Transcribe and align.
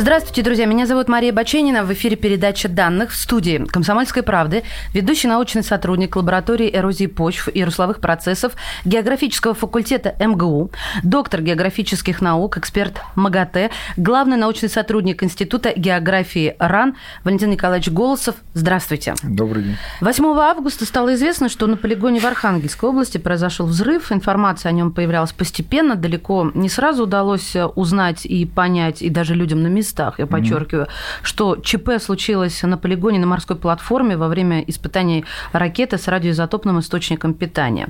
Здравствуйте, 0.00 0.40
друзья. 0.40 0.64
Меня 0.64 0.86
зовут 0.86 1.08
Мария 1.10 1.30
Баченина. 1.30 1.84
В 1.84 1.92
эфире 1.92 2.16
передача 2.16 2.70
данных 2.70 3.10
в 3.10 3.16
студии 3.16 3.58
«Комсомольской 3.58 4.22
правды». 4.22 4.62
Ведущий 4.94 5.28
научный 5.28 5.62
сотрудник 5.62 6.16
лаборатории 6.16 6.74
эрозии 6.74 7.04
почв 7.04 7.50
и 7.52 7.62
русловых 7.62 8.00
процессов 8.00 8.54
географического 8.86 9.52
факультета 9.52 10.16
МГУ, 10.18 10.70
доктор 11.02 11.42
географических 11.42 12.22
наук, 12.22 12.56
эксперт 12.56 13.02
МАГАТЭ, 13.14 13.68
главный 13.98 14.38
научный 14.38 14.70
сотрудник 14.70 15.22
Института 15.22 15.74
географии 15.76 16.56
РАН 16.58 16.96
Валентин 17.22 17.50
Николаевич 17.50 17.90
Голосов. 17.90 18.36
Здравствуйте. 18.54 19.14
Добрый 19.22 19.64
день. 19.64 19.76
8 20.00 20.24
августа 20.24 20.86
стало 20.86 21.12
известно, 21.12 21.50
что 21.50 21.66
на 21.66 21.76
полигоне 21.76 22.20
в 22.20 22.24
Архангельской 22.24 22.88
области 22.88 23.18
произошел 23.18 23.66
взрыв. 23.66 24.12
Информация 24.12 24.70
о 24.70 24.72
нем 24.72 24.92
появлялась 24.92 25.34
постепенно, 25.34 25.94
далеко 25.94 26.50
не 26.54 26.70
сразу 26.70 27.02
удалось 27.02 27.54
узнать 27.74 28.24
и 28.24 28.46
понять, 28.46 29.02
и 29.02 29.10
даже 29.10 29.34
людям 29.34 29.62
на 29.62 29.66
местах 29.66 29.89
местах, 29.90 30.18
я 30.18 30.26
подчеркиваю, 30.26 30.86
mm-hmm. 30.86 31.20
что 31.22 31.56
ЧП 31.56 31.90
случилось 32.00 32.62
на 32.62 32.76
полигоне 32.76 33.18
на 33.18 33.26
морской 33.26 33.56
платформе 33.56 34.16
во 34.16 34.28
время 34.28 34.62
испытаний 34.68 35.24
ракеты 35.52 35.98
с 35.98 36.08
радиоизотопным 36.08 36.78
источником 36.78 37.34
питания. 37.34 37.88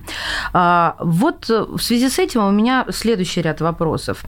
А, 0.52 0.96
вот 0.98 1.48
в 1.48 1.78
связи 1.78 2.09
с 2.09 2.18
этим 2.18 2.45
у 2.45 2.50
меня 2.50 2.86
следующий 2.90 3.42
ряд 3.42 3.60
вопросов. 3.60 4.24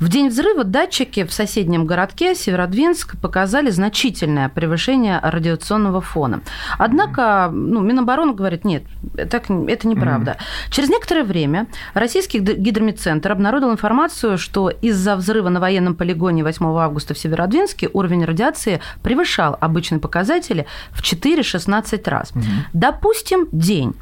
В 0.00 0.08
день 0.08 0.28
взрыва 0.28 0.64
датчики 0.64 1.24
в 1.24 1.32
соседнем 1.32 1.86
городке 1.86 2.34
Северодвинск 2.34 3.16
показали 3.20 3.70
значительное 3.70 4.48
превышение 4.48 5.20
радиационного 5.22 6.00
фона. 6.00 6.40
Однако 6.78 7.50
ну, 7.52 7.80
Минобороны 7.80 8.34
говорит, 8.34 8.64
нет, 8.64 8.82
так, 9.30 9.50
это 9.50 9.88
неправда. 9.88 10.32
Mm-hmm. 10.32 10.70
Через 10.70 10.88
некоторое 10.90 11.24
время 11.24 11.66
российский 11.94 12.40
гидромедцентр 12.40 13.32
обнародовал 13.32 13.72
информацию, 13.72 14.38
что 14.38 14.68
из-за 14.68 15.16
взрыва 15.16 15.48
на 15.48 15.60
военном 15.60 15.94
полигоне 15.94 16.44
8 16.44 16.66
августа 16.66 17.05
августа 17.06 17.14
в 17.14 17.18
Северодвинске 17.18 17.88
уровень 17.92 18.24
радиации 18.24 18.80
превышал 19.02 19.56
обычные 19.60 20.00
показатели 20.00 20.66
в 20.90 21.02
4-16 21.02 22.10
раз. 22.10 22.32
Угу. 22.32 22.44
Допустим, 22.72 23.48
день. 23.52 23.94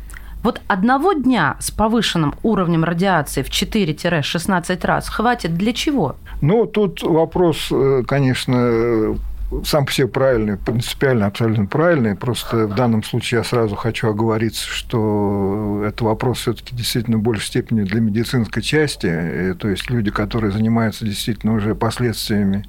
Вот 0.42 0.60
одного 0.68 1.14
дня 1.14 1.56
с 1.58 1.70
повышенным 1.70 2.34
уровнем 2.42 2.84
радиации 2.84 3.42
в 3.42 3.48
4-16 3.48 4.86
раз 4.86 5.08
хватит 5.08 5.54
для 5.54 5.72
чего? 5.72 6.16
Ну, 6.42 6.66
тут 6.66 7.02
вопрос, 7.02 7.68
э, 7.72 8.02
конечно, 8.06 9.16
сам 9.64 9.86
по 9.86 9.92
себе 9.92 10.08
правильный, 10.08 10.56
принципиально 10.56 11.26
абсолютно 11.26 11.66
правильный. 11.66 12.14
Просто 12.16 12.66
в 12.66 12.74
данном 12.74 13.02
случае 13.02 13.38
я 13.38 13.44
сразу 13.44 13.76
хочу 13.76 14.08
оговориться, 14.08 14.66
что 14.66 15.84
это 15.86 16.04
вопрос 16.04 16.38
все-таки 16.38 16.74
действительно 16.74 17.18
в 17.18 17.22
большей 17.22 17.46
степени 17.46 17.82
для 17.82 18.00
медицинской 18.00 18.62
части. 18.62 19.54
То 19.58 19.68
есть 19.68 19.90
люди, 19.90 20.10
которые 20.10 20.50
занимаются 20.50 21.04
действительно 21.04 21.54
уже 21.54 21.74
последствиями 21.74 22.64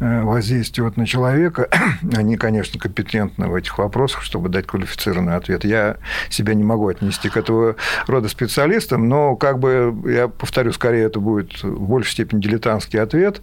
э, 0.00 0.22
воздействия 0.22 0.84
вот 0.84 0.96
на 0.96 1.06
человека, 1.06 1.68
они, 2.14 2.36
конечно, 2.36 2.78
компетентны 2.78 3.48
в 3.48 3.54
этих 3.54 3.78
вопросах, 3.78 4.22
чтобы 4.22 4.48
дать 4.48 4.66
квалифицированный 4.66 5.36
ответ. 5.36 5.64
Я 5.64 5.96
себя 6.28 6.54
не 6.54 6.64
могу 6.64 6.88
отнести 6.88 7.28
к 7.28 7.36
этого 7.36 7.76
рода 8.06 8.28
специалистам, 8.28 9.08
но 9.08 9.36
как 9.36 9.58
бы, 9.58 9.94
я 10.06 10.28
повторю, 10.28 10.72
скорее 10.72 11.04
это 11.04 11.20
будет 11.20 11.62
в 11.62 11.86
большей 11.86 12.12
степени 12.12 12.40
дилетантский 12.40 13.00
ответ. 13.00 13.40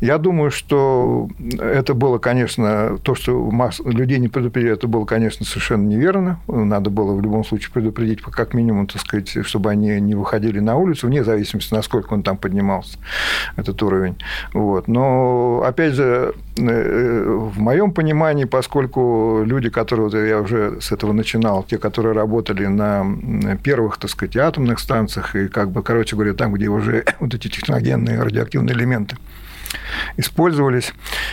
Я 0.00 0.18
думаю, 0.18 0.50
что 0.50 1.28
это 1.58 1.94
было, 1.94 2.11
конечно, 2.18 2.98
то, 3.02 3.14
что 3.14 3.50
масс... 3.50 3.80
людей 3.80 4.18
не 4.18 4.28
предупредили, 4.28 4.74
это 4.74 4.86
было, 4.86 5.04
конечно, 5.04 5.44
совершенно 5.44 5.86
неверно. 5.86 6.40
Надо 6.46 6.90
было 6.90 7.14
в 7.14 7.20
любом 7.20 7.44
случае 7.44 7.70
предупредить, 7.72 8.22
как 8.22 8.54
минимум, 8.54 8.86
так 8.86 9.00
сказать, 9.00 9.46
чтобы 9.46 9.70
они 9.70 10.00
не 10.00 10.14
выходили 10.14 10.60
на 10.60 10.76
улицу, 10.76 11.06
вне 11.06 11.24
зависимости, 11.24 11.74
насколько 11.74 12.12
он 12.14 12.22
там 12.22 12.36
поднимался, 12.36 12.98
этот 13.56 13.82
уровень. 13.82 14.16
Вот. 14.52 14.88
Но, 14.88 15.62
опять 15.64 15.94
же, 15.94 16.34
э, 16.56 17.24
в 17.26 17.58
моем 17.58 17.92
понимании, 17.92 18.44
поскольку 18.44 19.42
люди, 19.44 19.68
которые, 19.70 20.08
вот 20.08 20.14
я 20.14 20.40
уже 20.40 20.80
с 20.80 20.92
этого 20.92 21.12
начинал, 21.12 21.62
те, 21.62 21.78
которые 21.78 22.14
работали 22.14 22.66
на 22.66 23.04
первых, 23.62 23.98
так 23.98 24.10
сказать, 24.10 24.36
атомных 24.36 24.78
станциях, 24.78 25.34
и, 25.36 25.48
как 25.48 25.70
бы, 25.70 25.82
короче 25.82 26.16
говоря, 26.16 26.34
там, 26.34 26.52
где 26.52 26.68
уже 26.68 27.04
вот 27.20 27.34
эти 27.34 27.48
техногенные 27.48 28.22
радиоактивные 28.22 28.74
элементы 28.74 29.16
использовались. 30.16 30.92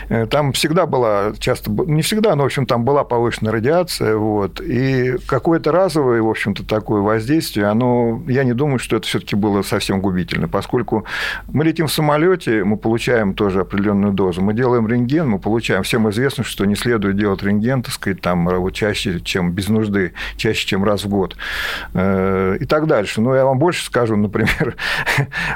Э, 0.09 0.25
там 0.25 0.53
всегда 0.53 0.85
была, 0.85 1.33
часто, 1.39 1.71
не 1.71 2.01
всегда, 2.01 2.35
но, 2.35 2.43
в 2.43 2.45
общем, 2.45 2.65
там 2.65 2.85
была 2.85 3.03
повышенная 3.03 3.51
радиация, 3.51 4.15
вот, 4.15 4.61
и 4.61 5.17
какое-то 5.27 5.71
разовое, 5.71 6.21
в 6.21 6.29
общем-то, 6.29 6.65
такое 6.65 7.01
воздействие, 7.01 7.67
оно, 7.67 8.21
я 8.27 8.43
не 8.43 8.53
думаю, 8.53 8.79
что 8.79 8.97
это 8.97 9.07
все 9.07 9.19
таки 9.19 9.35
было 9.35 9.61
совсем 9.61 10.01
губительно, 10.01 10.47
поскольку 10.47 11.05
мы 11.47 11.63
летим 11.63 11.87
в 11.87 11.91
самолете, 11.91 12.63
мы 12.63 12.77
получаем 12.77 13.33
тоже 13.33 13.61
определенную 13.61 14.13
дозу, 14.13 14.41
мы 14.41 14.53
делаем 14.53 14.87
рентген, 14.87 15.27
мы 15.27 15.39
получаем, 15.39 15.83
всем 15.83 16.09
известно, 16.09 16.43
что 16.43 16.65
не 16.65 16.75
следует 16.75 17.17
делать 17.17 17.43
рентген, 17.43 17.83
так 17.83 17.93
сказать, 17.93 18.21
там, 18.21 18.45
вот, 18.45 18.73
чаще, 18.73 19.19
чем 19.21 19.51
без 19.51 19.69
нужды, 19.69 20.13
чаще, 20.37 20.67
чем 20.67 20.83
раз 20.83 21.03
в 21.03 21.09
год, 21.09 21.35
э, 21.93 22.57
и 22.59 22.65
так 22.65 22.87
дальше. 22.87 23.21
Но 23.21 23.35
я 23.35 23.45
вам 23.45 23.59
больше 23.59 23.85
скажу, 23.85 24.15
например, 24.17 24.75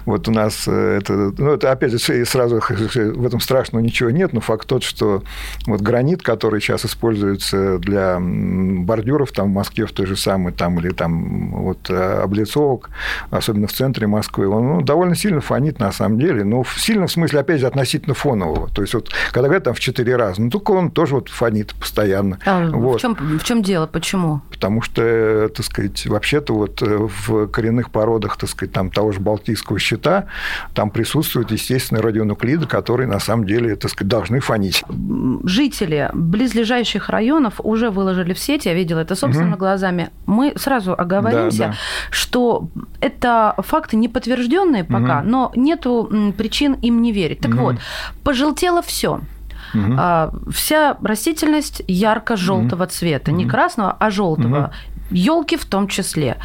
вот 0.06 0.28
у 0.28 0.32
нас 0.32 0.66
э, 0.68 1.00
это, 1.02 1.34
ну, 1.38 1.54
это 1.54 1.72
опять 1.72 1.92
же 1.92 2.26
сразу 2.26 2.60
в 2.80 3.26
этом 3.26 3.40
страшного 3.40 3.82
ничего 3.82 4.10
нет, 4.10 4.34
но 4.34 4.40
факт 4.40 4.68
тот, 4.68 4.84
что 4.84 5.24
вот 5.66 5.82
гранит, 5.82 6.22
который 6.22 6.62
сейчас 6.62 6.86
используется 6.86 7.78
для 7.80 8.18
бордюров 8.20 9.32
там 9.32 9.52
в 9.52 9.54
Москве 9.54 9.86
в 9.86 9.92
той 9.92 10.06
же 10.06 10.16
самой, 10.16 10.54
там, 10.54 10.80
или 10.80 10.90
там 10.90 11.52
вот 11.52 11.90
э, 11.90 12.22
облицовок, 12.22 12.90
особенно 13.30 13.68
в 13.68 13.74
центре 13.74 14.08
Москвы, 14.08 14.48
он 14.48 14.68
ну, 14.68 14.82
довольно 14.82 15.16
сильно 15.16 15.42
фонит 15.42 15.80
на 15.80 15.92
самом 15.92 16.20
деле, 16.20 16.44
но 16.44 16.64
в 16.64 16.80
сильном 16.80 17.08
смысле, 17.08 17.40
опять 17.40 17.60
же, 17.60 17.68
относительно 17.68 18.14
фонового. 18.14 18.70
То 18.70 18.82
есть, 18.82 18.94
вот, 18.94 19.10
когда 19.32 19.48
говорят 19.48 19.64
там 19.66 19.74
в 19.74 19.80
четыре 19.80 20.16
раза, 20.16 20.42
ну, 20.42 20.50
только 20.50 20.72
он 20.72 20.92
тоже 20.92 21.16
вот 21.16 21.30
фонит 21.30 21.74
постоянно. 21.76 22.40
А 22.46 22.70
вот. 22.70 22.98
в, 22.98 23.02
чем, 23.02 23.16
в 23.16 23.44
чем 23.44 23.62
дело? 23.62 23.88
Почему? 23.88 24.42
Потому 24.54 24.82
что, 24.82 25.50
так 25.50 25.66
сказать, 25.66 26.06
вообще-то 26.06 26.54
вот 26.54 26.82
э, 26.84 27.08
в 27.26 27.48
коренных 27.48 27.90
породах, 27.90 28.38
так 28.38 28.50
сказать, 28.50 28.72
там 28.72 28.92
того 28.92 29.12
же 29.12 29.20
Балтийского 29.20 29.80
щита, 29.80 30.28
там 30.76 30.92
присутствуют, 30.92 31.52
естественно, 31.52 32.02
радионуклиды, 32.02 32.68
которые 32.68 33.08
на 33.08 33.20
самом 33.20 33.46
деле, 33.46 33.76
так 33.76 33.90
сказать, 33.90 34.10
должны 34.10 34.40
фонить. 34.40 34.84
Жители 35.44 36.12
близлежащих 36.14 37.10
районов 37.10 37.56
уже 37.64 37.90
выложили 37.90 38.34
в 38.34 38.40
сеть, 38.40 38.66
я 38.66 38.74
видела 38.74 39.00
это 39.00 39.16
собственными 39.16 39.54
угу. 39.54 39.60
глазами. 39.60 40.12
Мы 40.28 40.54
сразу 40.56 40.94
оговоримся, 40.94 41.58
да, 41.58 41.68
да. 41.70 41.76
что 42.12 42.68
это 43.02 43.56
факты 43.58 43.98
не 43.98 44.08
подтвержденные 44.08 44.84
пока, 44.84 45.20
угу. 45.20 45.28
но 45.28 45.52
нету 45.56 46.34
причин 46.38 46.74
им 46.76 47.02
не 47.02 47.12
верить. 47.12 47.40
Так 47.40 47.54
угу. 47.54 47.62
вот, 47.62 47.76
пожелтело 48.24 48.84
все. 48.84 49.20
Угу. 49.74 50.52
Вся 50.52 50.98
растительность 51.02 51.84
ярко-желтого 51.88 52.84
угу. 52.84 52.92
цвета, 52.92 53.32
не 53.32 53.46
красного, 53.48 53.96
а 54.00 54.10
желтого. 54.10 54.72
Елки 55.12 55.58
в 55.58 55.66
том 55.66 55.88
числе. 55.88 56.38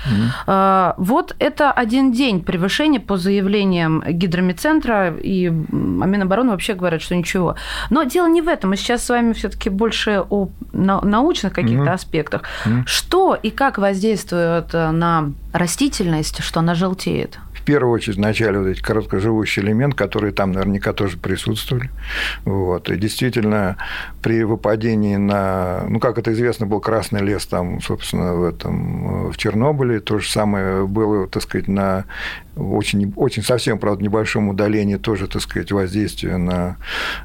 Mm-hmm. 0.46 0.94
Вот 0.98 1.36
это 1.38 1.72
один 1.72 2.12
день 2.12 2.42
превышения 2.42 3.00
по 3.00 3.16
заявлениям 3.16 4.02
гидромедцентра, 4.06 5.16
и 5.16 5.48
Минобороны 5.48 6.50
вообще 6.50 6.74
говорят, 6.74 7.00
что 7.00 7.16
ничего. 7.16 7.56
Но 7.90 8.02
дело 8.02 8.28
не 8.28 8.42
в 8.42 8.48
этом. 8.48 8.70
Мы 8.70 8.76
сейчас 8.76 9.04
с 9.04 9.08
вами 9.08 9.32
все-таки 9.32 9.70
больше 9.70 10.24
о 10.28 10.48
научных 10.72 11.52
каких-то 11.52 11.84
mm-hmm. 11.84 11.94
аспектах. 11.94 12.42
Mm-hmm. 12.64 12.82
Что 12.86 13.34
и 13.34 13.50
как 13.50 13.78
воздействует 13.78 14.72
на 14.72 15.32
растительность, 15.52 16.42
что 16.42 16.60
она 16.60 16.74
желтеет? 16.74 17.38
первую 17.68 17.92
очередь 17.92 18.16
вначале 18.16 18.58
вот 18.58 18.68
эти 18.68 18.80
короткоживущие 18.80 19.62
элементы, 19.62 19.94
которые 19.94 20.32
там 20.32 20.52
наверняка 20.52 20.94
тоже 20.94 21.18
присутствовали. 21.18 21.90
Вот. 22.46 22.88
И 22.88 22.96
действительно, 22.96 23.76
при 24.22 24.42
выпадении 24.42 25.16
на... 25.16 25.84
Ну, 25.86 26.00
как 26.00 26.16
это 26.16 26.32
известно, 26.32 26.64
был 26.64 26.80
красный 26.80 27.20
лес 27.20 27.44
там, 27.44 27.82
собственно, 27.82 28.34
в, 28.34 28.47
этом, 28.48 29.30
в 29.30 29.36
Чернобыле. 29.36 30.00
То 30.00 30.18
же 30.18 30.28
самое 30.30 30.86
было, 30.86 31.26
так 31.28 31.42
сказать, 31.42 31.68
на 31.68 32.04
очень, 32.58 33.12
очень 33.16 33.42
совсем, 33.42 33.78
правда, 33.78 34.02
небольшом 34.02 34.48
удалении 34.48 34.96
тоже, 34.96 35.26
так 35.26 35.42
сказать, 35.42 35.72
воздействие 35.72 36.36
на 36.36 36.76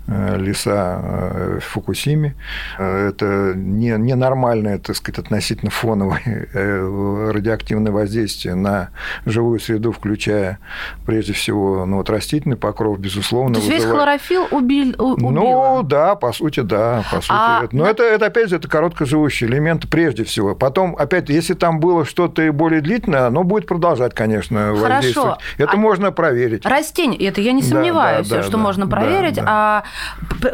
э, 0.07 0.37
леса 0.37 0.99
э, 1.01 1.59
в 1.59 1.65
Фукусиме. 1.65 2.35
Э, 2.77 3.09
это 3.09 3.53
не, 3.55 3.89
ненормальное, 3.97 4.77
так 4.77 4.95
сказать, 4.95 5.19
относительно 5.19 5.71
фоновое 5.71 6.47
радиоактивное 7.33 7.91
воздействие 7.91 8.55
на 8.55 8.89
живую 9.25 9.59
среду, 9.59 9.91
включая, 9.91 10.59
прежде 11.05 11.33
всего, 11.33 11.85
ну, 11.85 11.97
вот 11.97 12.09
растительный 12.09 12.57
покров, 12.57 12.99
безусловно. 12.99 13.55
То 13.55 13.61
есть 13.61 13.71
вызывает... 13.71 14.19
весь 14.19 14.29
хлорофилл 14.29 14.57
убил, 14.57 14.95
убило? 14.97 15.31
Ну, 15.31 15.83
да, 15.83 16.15
по 16.15 16.31
сути, 16.31 16.61
да. 16.61 17.03
По 17.11 17.17
сути, 17.17 17.31
а... 17.31 17.67
Но 17.71 17.85
это, 17.85 18.03
это, 18.03 18.27
опять 18.27 18.49
же, 18.49 18.57
это 18.57 18.67
короткоживущий 18.67 19.47
элемент 19.47 19.89
прежде 19.89 20.23
всего. 20.23 20.55
Потом, 20.55 20.95
опять, 20.95 21.29
если 21.29 21.53
там 21.53 21.79
было 21.79 22.05
что-то 22.05 22.51
более 22.51 22.81
длительное, 22.81 23.27
оно 23.27 23.43
будет 23.43 23.67
продолжать, 23.67 24.13
конечно, 24.13 24.75
Хорошо, 24.75 25.22
действовать. 25.23 25.39
Это 25.57 25.73
а... 25.73 25.77
можно 25.77 26.11
проверить. 26.11 26.65
Растения, 26.65 27.17
это 27.17 27.41
я 27.41 27.51
не 27.51 27.61
сомневаюсь, 27.61 28.27
да, 28.27 28.37
да, 28.37 28.43
что 28.43 28.53
да, 28.53 28.57
можно 28.57 28.87
проверить. 28.87 29.39
А, 29.43 29.83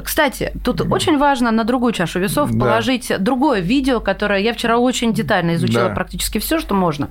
кстати, 0.04 0.54
тут 0.64 0.82
очень 0.82 1.18
важно 1.18 1.52
на 1.52 1.64
другую 1.64 1.94
чашу 1.94 2.20
весов 2.20 2.52
положить 2.58 3.12
другое 3.20 3.60
видео, 3.60 4.00
которое 4.00 4.42
я 4.42 4.54
вчера 4.54 4.78
очень 4.78 5.14
детально 5.14 5.56
изучила 5.56 5.90
практически 5.90 6.40
все, 6.40 6.60
что 6.60 6.76
можно. 6.76 7.10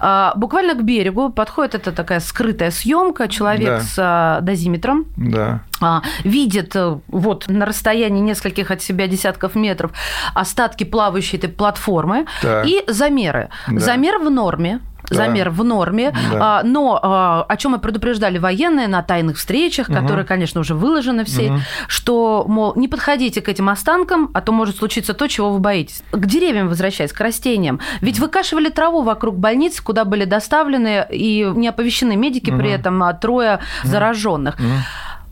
А, 0.00 0.32
буквально 0.36 0.74
к 0.74 0.82
берегу 0.82 1.30
подходит 1.30 1.74
эта 1.74 1.92
такая 1.92 2.20
скрытая 2.20 2.70
съемка, 2.70 3.28
человек 3.28 3.82
с 3.82 3.96
а, 3.98 4.40
дозиметром. 4.40 5.06
Да 5.16 5.62
видит 6.24 6.74
э, 6.76 6.98
вот 7.08 7.48
на 7.48 7.66
расстоянии 7.66 8.20
нескольких 8.20 8.70
от 8.70 8.82
себя 8.82 9.06
десятков 9.06 9.54
метров 9.54 9.92
остатки 10.34 10.84
плавающей 10.84 11.38
этой 11.38 11.50
платформы 11.50 12.26
так. 12.42 12.66
и 12.66 12.82
замеры. 12.86 13.50
Да. 13.68 13.80
Замер 13.80 14.18
в 14.18 14.30
норме. 14.30 14.80
Замер 15.10 15.50
в 15.50 15.64
норме, 15.64 16.12
да. 16.32 16.62
но 16.64 16.98
а, 17.02 17.44
о 17.48 17.56
чем 17.56 17.72
мы 17.72 17.78
предупреждали 17.78 18.38
военные 18.38 18.88
на 18.88 19.02
тайных 19.02 19.36
встречах, 19.36 19.88
угу. 19.88 19.98
которые, 19.98 20.24
конечно, 20.24 20.60
уже 20.60 20.74
выложены 20.74 21.24
все, 21.24 21.52
угу. 21.52 21.60
что, 21.88 22.44
мол, 22.48 22.72
не 22.76 22.88
подходите 22.88 23.40
к 23.40 23.48
этим 23.48 23.68
останкам, 23.68 24.30
а 24.34 24.40
то 24.40 24.52
может 24.52 24.76
случиться 24.76 25.14
то, 25.14 25.28
чего 25.28 25.52
вы 25.52 25.58
боитесь. 25.58 26.02
К 26.12 26.26
деревьям 26.26 26.68
возвращаясь, 26.68 27.12
к 27.12 27.20
растениям. 27.20 27.80
Ведь 28.00 28.18
выкашивали 28.18 28.68
траву 28.68 29.02
вокруг 29.02 29.38
больниц, 29.38 29.80
куда 29.80 30.04
были 30.04 30.24
доставлены 30.24 31.06
и 31.10 31.50
не 31.54 31.68
оповещены 31.68 32.16
медики 32.16 32.50
угу. 32.50 32.58
при 32.58 32.70
этом 32.70 33.02
а 33.02 33.12
трое 33.12 33.60
угу. 33.82 33.88
зараженных. 33.88 34.56
Угу. 34.56 34.64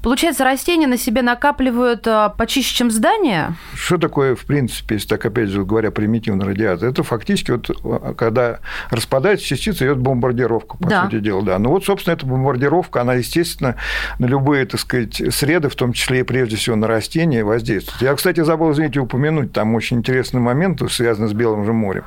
Получается, 0.03 0.43
растения 0.43 0.89
на 0.89 0.99
себе 0.99 1.23
накапливают 1.23 2.09
а, 2.09 2.31
почище, 2.31 2.75
чем 2.75 2.91
здания? 2.91 3.55
Что 3.75 3.99
такое, 3.99 4.35
в 4.35 4.45
принципе, 4.45 4.97
если 4.97 5.07
так, 5.07 5.25
опять 5.25 5.49
же, 5.49 5.65
говоря, 5.65 5.93
примитивная 5.93 6.49
радиация? 6.49 6.91
Это 6.91 7.05
фактически, 7.05 7.53
вот, 7.53 7.71
а, 7.85 8.13
когда 8.15 8.59
распадается 8.91 9.47
частица, 9.47 9.85
идет 9.85 9.99
бомбардировка, 9.99 10.77
по 10.77 10.89
да. 10.89 11.05
сути 11.05 11.21
дела. 11.21 11.43
Да. 11.43 11.59
Ну 11.61 11.71
вот, 11.71 11.85
собственно, 11.85 12.15
эта 12.15 12.27
бомбардировка, 12.27 13.01
она, 13.01 13.15
естественно, 13.15 13.77
на 14.19 14.27
любые, 14.27 14.67
так 14.67 14.81
сказать, 14.81 15.23
среды, 15.33 15.69
в 15.69 15.77
том 15.77 15.93
числе 15.93 16.21
и 16.21 16.23
прежде 16.25 16.57
всего 16.57 16.75
на 16.75 16.89
растения, 16.89 17.45
воздействует. 17.45 18.03
Я, 18.03 18.15
кстати, 18.17 18.43
забыл, 18.43 18.73
извините, 18.73 18.99
упомянуть, 18.99 19.53
там 19.53 19.73
очень 19.77 19.99
интересный 19.99 20.41
момент, 20.41 20.83
связанный 20.91 21.29
с 21.29 21.33
Белым 21.33 21.65
же 21.65 21.73
морем. 21.73 22.05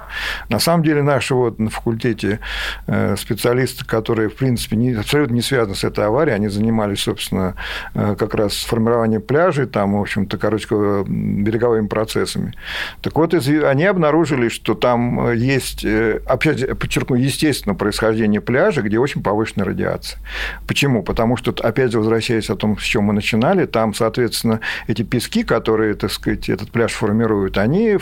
На 0.50 0.60
самом 0.60 0.84
деле, 0.84 1.02
наши 1.02 1.34
вот 1.34 1.60
на 1.60 1.70
факультете 1.70 2.42
э, 2.88 3.16
специалисты, 3.18 3.86
которые, 3.86 4.28
в 4.28 4.36
принципе, 4.36 4.76
не, 4.76 4.94
абсолютно 4.94 5.34
не 5.34 5.42
связаны 5.42 5.76
с 5.76 5.86
этой 5.86 6.06
аварией, 6.06 6.36
они 6.36 6.50
занимались, 6.50 7.00
собственно, 7.00 7.56
как 7.94 8.34
раз 8.36 8.64
формирование 8.64 9.20
пляжей, 9.20 9.66
там, 9.66 9.98
в 9.98 10.02
общем-то, 10.02 10.38
короче, 10.38 10.68
береговыми 11.06 11.88
процессами. 11.88 12.54
Так 13.02 13.16
вот, 13.16 13.34
они 13.34 13.86
обнаружили, 13.86 14.50
что 14.50 14.76
там 14.76 15.28
э, 15.28 15.36
есть, 15.36 15.84
э, 15.86 16.22
опять 16.26 16.78
подчеркну, 16.78 17.16
естественно, 17.16 17.76
происхождение 17.76 18.42
пляжа, 18.42 18.82
где 18.82 19.00
очень 19.00 19.22
повышенная 19.24 19.66
радиация. 19.66 20.20
Почему? 20.68 21.04
Потому 21.04 21.38
что, 21.38 21.54
опять 21.62 21.92
же, 21.92 22.00
возвращаясь 22.00 22.50
о 22.50 22.56
том, 22.56 22.78
с 22.78 22.84
чем 22.84 23.06
мы 23.06 23.14
начинали, 23.14 23.66
там, 23.66 23.94
соответственно, 23.94 24.60
эти 24.88 25.04
пески, 25.04 25.44
которые, 25.44 25.96
так 25.96 26.12
сказать, 26.12 26.50
этот 26.50 26.72
пляж 26.72 26.94
формируют, 26.94 27.58
они, 27.58 27.98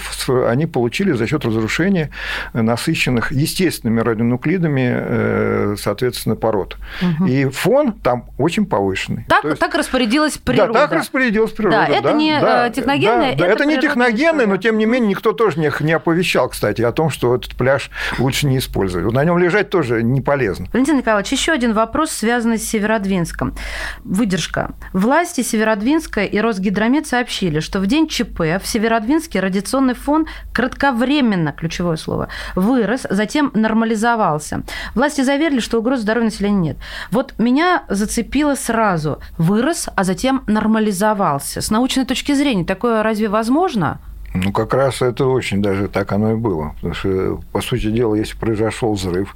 они 0.48 0.66
получили 0.66 1.12
за 1.14 1.28
счет 1.28 1.46
разрушения 1.46 2.10
насыщенных 2.54 3.32
естественными 3.32 4.00
радионуклидами, 4.02 5.76
соответственно, 5.76 6.36
пород. 6.36 6.78
Угу. 7.02 7.26
И 7.28 7.46
фон 7.46 7.94
там 7.94 8.30
очень 8.38 8.66
повышенный. 8.66 9.26
Так, 9.28 9.44
есть... 9.44 9.60
так 9.74 9.80
распорядилась 9.80 10.38
природа. 10.38 10.74
Да, 10.74 10.88
так 10.88 11.00
распорядилась 11.00 11.52
природа. 11.52 11.86
Да, 11.88 11.88
это 11.88 12.04
да, 12.04 12.12
не 12.14 12.40
да, 12.40 12.68
э, 12.68 12.72
техногенное, 12.72 13.36
да, 13.36 13.46
это, 13.46 13.54
это 13.54 13.66
не 13.66 13.80
техногенное, 13.80 14.46
но 14.46 14.58
тем 14.58 14.78
не 14.78 14.86
менее 14.86 15.10
никто 15.10 15.34
тоже 15.34 15.60
не, 15.60 15.72
не 15.82 15.94
оповещал, 15.94 16.50
кстати, 16.50 16.82
о 16.82 16.92
том, 16.92 17.10
что 17.10 17.36
этот 17.36 17.56
пляж 17.56 17.90
лучше 18.20 18.46
не 18.46 18.60
использовать. 18.60 19.12
На 19.14 19.24
нем 19.24 19.38
лежать 19.38 19.70
тоже 19.70 20.04
не 20.04 20.22
полезно. 20.22 20.68
Валентин 20.72 20.98
Николаевич, 20.98 21.32
еще 21.32 21.52
один 21.52 21.74
вопрос, 21.74 22.12
связанный 22.12 22.60
с 22.60 22.70
Северодвинском. 22.70 23.56
Выдержка. 24.04 24.74
Власти 24.94 25.42
Северодвинска 25.42 26.24
и 26.24 26.40
Росгидромет 26.40 27.08
сообщили, 27.08 27.60
что 27.60 27.80
в 27.80 27.88
день 27.88 28.08
ЧП 28.08 28.40
в 28.40 28.64
Северодвинске 28.64 29.40
радиационный 29.40 29.96
фон 29.96 30.28
кратковременно, 30.54 31.52
ключевое 31.52 31.98
слово, 31.98 32.30
вырос, 32.56 33.08
затем 33.10 33.52
нормализовался. 33.56 34.64
Власти 34.94 35.22
заверили, 35.22 35.60
что 35.60 35.80
угроз 35.80 36.02
здоровью 36.02 36.26
населения 36.26 36.60
нет. 36.60 36.78
Вот 37.10 37.34
меня 37.40 37.84
зацепило 37.90 38.56
сразу. 38.56 39.20
Вырос 39.38 39.63
вырос, 39.64 39.88
а 39.96 40.04
затем 40.04 40.44
нормализовался. 40.48 41.62
С 41.62 41.72
научной 41.72 42.06
точки 42.06 42.34
зрения 42.34 42.66
такое 42.66 43.02
разве 43.02 43.30
возможно? 43.30 44.00
Ну, 44.34 44.52
как 44.52 44.74
раз 44.74 45.02
это 45.04 45.28
очень 45.28 45.62
даже 45.62 45.88
так 45.88 46.12
оно 46.12 46.32
и 46.32 46.36
было. 46.36 46.74
Потому 46.76 46.94
что, 46.96 47.40
по 47.52 47.62
сути 47.62 47.92
дела, 47.92 48.16
если 48.16 48.36
произошел 48.36 48.94
взрыв, 48.94 49.36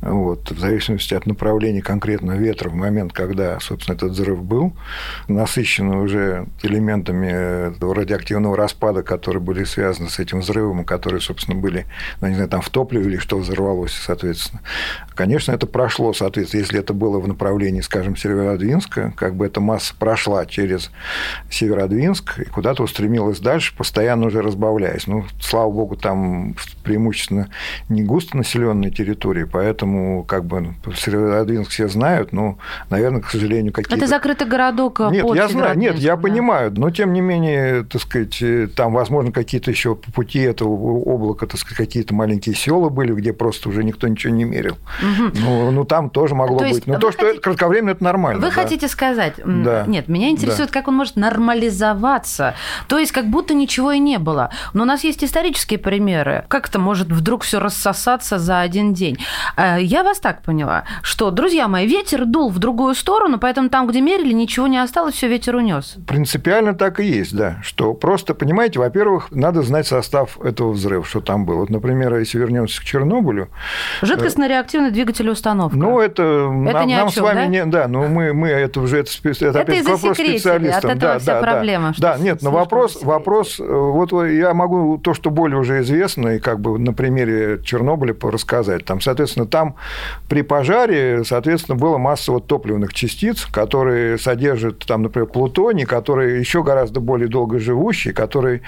вот, 0.00 0.50
в 0.50 0.58
зависимости 0.58 1.14
от 1.14 1.26
направления 1.26 1.80
конкретно 1.80 2.32
ветра 2.32 2.68
в 2.68 2.74
момент, 2.74 3.12
когда, 3.12 3.60
собственно, 3.60 3.94
этот 3.94 4.12
взрыв 4.12 4.42
был, 4.42 4.72
насыщенный 5.28 5.98
уже 5.98 6.46
элементами 6.62 7.72
радиоактивного 7.80 8.56
распада, 8.56 9.04
которые 9.04 9.40
были 9.40 9.62
связаны 9.62 10.08
с 10.08 10.18
этим 10.18 10.40
взрывом, 10.40 10.84
которые, 10.84 11.20
собственно, 11.20 11.56
были, 11.56 11.86
ну, 12.20 12.26
не 12.26 12.34
знаю, 12.34 12.48
там 12.48 12.62
в 12.62 12.70
топливе 12.70 13.10
или 13.10 13.16
что 13.18 13.38
взорвалось, 13.38 13.92
соответственно. 13.92 14.60
Конечно, 15.14 15.52
это 15.52 15.66
прошло, 15.68 16.12
соответственно, 16.12 16.62
если 16.62 16.80
это 16.80 16.94
было 16.94 17.20
в 17.20 17.28
направлении, 17.28 17.80
скажем, 17.80 18.16
Северодвинска, 18.16 19.12
как 19.16 19.36
бы 19.36 19.46
эта 19.46 19.60
масса 19.60 19.94
прошла 19.96 20.46
через 20.46 20.90
Северодвинск 21.48 22.40
и 22.40 22.44
куда-то 22.46 22.82
устремилась 22.82 23.38
дальше, 23.38 23.76
постоянно 23.76 24.31
уже 24.32 24.42
разбавляясь. 24.42 25.06
Ну, 25.06 25.24
слава 25.40 25.70
богу, 25.70 25.96
там 25.96 26.54
преимущественно 26.82 27.48
не 27.88 28.02
густонаселенные 28.02 28.90
территории, 28.90 29.44
поэтому 29.44 30.24
как 30.24 30.44
бы 30.44 30.74
Северодвинск 30.96 31.70
все 31.70 31.88
знают, 31.88 32.32
но, 32.32 32.58
наверное, 32.90 33.20
к 33.20 33.30
сожалению, 33.30 33.72
какие-то... 33.72 33.96
Это 33.96 34.06
закрытый 34.06 34.48
городок 34.48 35.00
Нет, 35.10 35.26
я 35.34 35.48
знаю, 35.48 35.78
нет, 35.78 35.96
я 35.96 36.16
да. 36.16 36.22
понимаю, 36.22 36.72
но 36.74 36.90
тем 36.90 37.12
не 37.12 37.20
менее, 37.20 37.84
так 37.84 38.02
сказать, 38.02 38.42
там, 38.74 38.92
возможно, 38.94 39.32
какие-то 39.32 39.70
еще 39.70 39.94
по 39.94 40.10
пути 40.10 40.40
этого 40.40 40.70
облака, 40.70 41.46
так 41.46 41.60
сказать, 41.60 41.76
какие-то 41.86 42.14
маленькие 42.14 42.54
села 42.54 42.88
были, 42.88 43.12
где 43.12 43.32
просто 43.32 43.68
уже 43.68 43.84
никто 43.84 44.08
ничего 44.08 44.34
не 44.34 44.44
мерил. 44.44 44.78
Угу. 45.02 45.38
Ну, 45.40 45.70
ну, 45.70 45.84
там 45.84 46.10
тоже 46.10 46.34
могло 46.34 46.58
то 46.58 46.64
быть. 46.64 46.86
Но 46.86 46.98
то, 46.98 47.12
что 47.12 47.20
хотите... 47.20 47.38
это 47.38 47.40
кратковременно, 47.42 47.90
это 47.90 48.04
нормально. 48.04 48.40
Вы 48.40 48.48
да. 48.48 48.52
хотите 48.52 48.88
сказать... 48.88 49.34
Да. 49.44 49.84
Нет, 49.86 50.08
меня 50.08 50.30
интересует, 50.30 50.70
да. 50.70 50.80
как 50.80 50.88
он 50.88 50.96
может 50.96 51.16
нормализоваться. 51.16 52.54
То 52.88 52.98
есть, 52.98 53.12
как 53.12 53.28
будто 53.28 53.54
ничего 53.54 53.92
и 53.92 53.98
не 53.98 54.18
было. 54.18 54.21
Но 54.72 54.82
у 54.82 54.86
нас 54.86 55.04
есть 55.04 55.24
исторические 55.24 55.78
примеры. 55.78 56.44
Как 56.48 56.68
это 56.68 56.78
может 56.78 57.08
вдруг 57.08 57.42
все 57.42 57.58
рассосаться 57.58 58.38
за 58.38 58.60
один 58.60 58.94
день? 58.94 59.18
Э, 59.56 59.76
я 59.80 60.02
вас 60.02 60.20
так 60.20 60.42
поняла, 60.42 60.84
что, 61.02 61.30
друзья 61.30 61.68
мои, 61.68 61.86
ветер 61.86 62.24
дул 62.24 62.50
в 62.50 62.58
другую 62.58 62.94
сторону, 62.94 63.38
поэтому 63.38 63.68
там, 63.68 63.86
где 63.86 64.00
мерили, 64.00 64.32
ничего 64.32 64.66
не 64.66 64.78
осталось, 64.78 65.14
все 65.14 65.28
ветер 65.28 65.56
унес. 65.56 65.96
Принципиально 66.06 66.74
так 66.74 67.00
и 67.00 67.04
есть, 67.04 67.34
да. 67.34 67.58
Что 67.62 67.94
просто, 67.94 68.34
понимаете, 68.34 68.78
во-первых, 68.78 69.30
надо 69.30 69.62
знать 69.62 69.86
состав 69.86 70.40
этого 70.40 70.72
взрыва, 70.72 71.04
что 71.04 71.20
там 71.20 71.44
было. 71.44 71.60
Вот, 71.60 71.70
например, 71.70 72.16
если 72.18 72.38
вернемся 72.38 72.80
к 72.80 72.84
Чернобылю. 72.84 73.48
Жидкостно-реактивный 74.02 74.90
двигатель 74.90 75.28
установка. 75.28 75.76
Ну, 75.76 76.00
это, 76.00 76.22
это 76.22 76.50
нам, 76.50 76.88
нам 76.88 77.08
чем, 77.08 77.10
с 77.10 77.16
вами 77.18 77.36
да? 77.36 77.46
не. 77.46 77.64
Да, 77.64 77.88
ну 77.88 78.06
мы, 78.08 78.32
мы 78.32 78.48
это 78.48 78.80
уже 78.80 78.98
это, 78.98 79.10
это, 79.22 79.46
это 79.46 79.60
опять 79.60 79.84
вопрос 79.86 80.16
специалистам. 80.16 80.90
От 80.90 80.96
этого 80.96 81.12
да, 81.14 81.18
вся 81.18 81.40
да, 81.40 81.40
проблема. 81.40 81.94
Да, 81.98 82.16
да 82.16 82.22
нет, 82.22 82.42
но 82.42 82.50
вопрос, 82.50 83.02
вопрос, 83.02 83.58
э, 83.60 83.64
вот 84.12 84.26
я 84.26 84.54
могу 84.54 84.98
то, 84.98 85.14
что 85.14 85.30
более 85.30 85.58
уже 85.58 85.80
известно, 85.80 86.28
и 86.36 86.38
как 86.38 86.60
бы 86.60 86.78
на 86.78 86.92
примере 86.92 87.60
Чернобыля 87.64 88.14
рассказать. 88.22 88.84
Там, 88.84 89.00
соответственно, 89.00 89.46
там 89.46 89.76
при 90.28 90.42
пожаре, 90.42 91.24
соответственно, 91.24 91.76
было 91.76 91.98
масса 91.98 92.32
вот 92.32 92.46
топливных 92.46 92.94
частиц, 92.94 93.46
которые 93.46 94.18
содержат, 94.18 94.80
там, 94.86 95.02
например, 95.02 95.28
плутоний, 95.28 95.84
который 95.84 96.38
еще 96.38 96.62
гораздо 96.62 97.00
более 97.00 97.28
долгоживущий, 97.28 98.12
который, 98.12 98.62